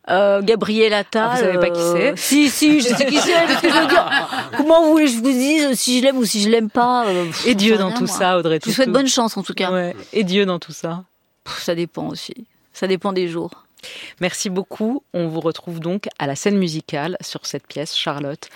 Euh, 0.09 0.41
Gabriel 0.43 0.93
Attal. 0.93 1.29
Ah, 1.33 1.35
vous 1.35 1.41
savez 1.41 1.59
pas 1.59 1.71
qui 1.71 1.81
c'est 1.81 2.13
euh, 2.13 2.17
Si, 2.17 2.49
si, 2.49 2.81
je 2.81 2.89
sais 2.89 3.07
qui 3.07 3.19
c'est. 3.19 3.33
Parce 3.33 3.61
que 3.61 3.69
je 3.69 3.77
veux 3.77 3.89
dire, 3.89 4.29
comment 4.57 4.85
vous 4.85 4.93
voulez 4.93 5.07
que 5.07 5.11
je 5.11 5.17
vous 5.17 5.23
dise 5.23 5.73
si 5.75 5.99
je 5.99 6.05
l'aime 6.05 6.19
ou 6.19 6.25
si 6.25 6.43
je 6.43 6.49
l'aime 6.49 6.71
pas 6.71 7.07
euh, 7.07 7.31
Et 7.45 7.55
Dieu 7.55 7.77
dans 7.77 7.89
rien, 7.89 7.97
tout 7.97 8.07
moi. 8.07 8.17
ça, 8.17 8.39
Audrey. 8.39 8.61
Je 8.63 8.69
vous 8.69 8.75
souhaite 8.75 8.93
bonne 8.93 9.09
chance 9.09 9.37
en 9.37 9.43
tout 9.43 9.55
cas. 9.55 9.73
Ouais. 9.73 9.97
Et 10.13 10.23
Dieu 10.23 10.47
dans 10.47 10.61
tout 10.61 10.73
ça. 10.73 11.03
Ça 11.59 11.75
dépend 11.75 12.09
aussi. 12.09 12.47
Ça 12.73 12.87
dépend 12.87 13.13
des 13.13 13.27
jours. 13.29 13.65
Merci 14.21 14.49
beaucoup. 14.49 15.03
On 15.13 15.29
vous 15.29 15.41
retrouve 15.41 15.81
donc 15.81 16.09
à 16.19 16.27
la 16.27 16.37
scène 16.37 16.57
musicale 16.57 17.17
sur 17.21 17.47
cette 17.47 17.67
pièce, 17.67 17.97
Charlotte, 17.97 18.49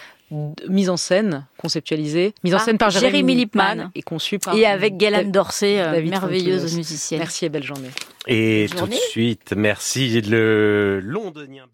mise 0.69 0.91
en 0.91 0.97
scène, 0.97 1.47
conceptualisée, 1.59 2.35
mise 2.45 2.55
en 2.55 2.59
Ah, 2.59 2.65
scène 2.65 2.79
par 2.79 2.91
Jérémy, 2.91 3.11
Jérémy 3.13 3.35
Lippmann 3.35 3.91
et 3.95 4.03
conçue 4.03 4.39
par 4.39 4.55
Et 4.55 4.67
avec 4.67 4.97
Galan 4.97 5.29
Dorsey, 5.29 5.81
euh, 5.81 5.93
David 5.93 6.11
merveilleuse 6.11 6.77
musicienne. 6.77 7.21
Merci 7.21 7.47
et 7.47 7.49
belle 7.49 7.65
journée. 7.65 7.91
Et 8.27 8.67
tout 8.77 8.87
de 8.87 8.95
suite, 8.95 9.55
merci 9.57 10.21
le 10.21 11.01
londonien. 11.03 11.67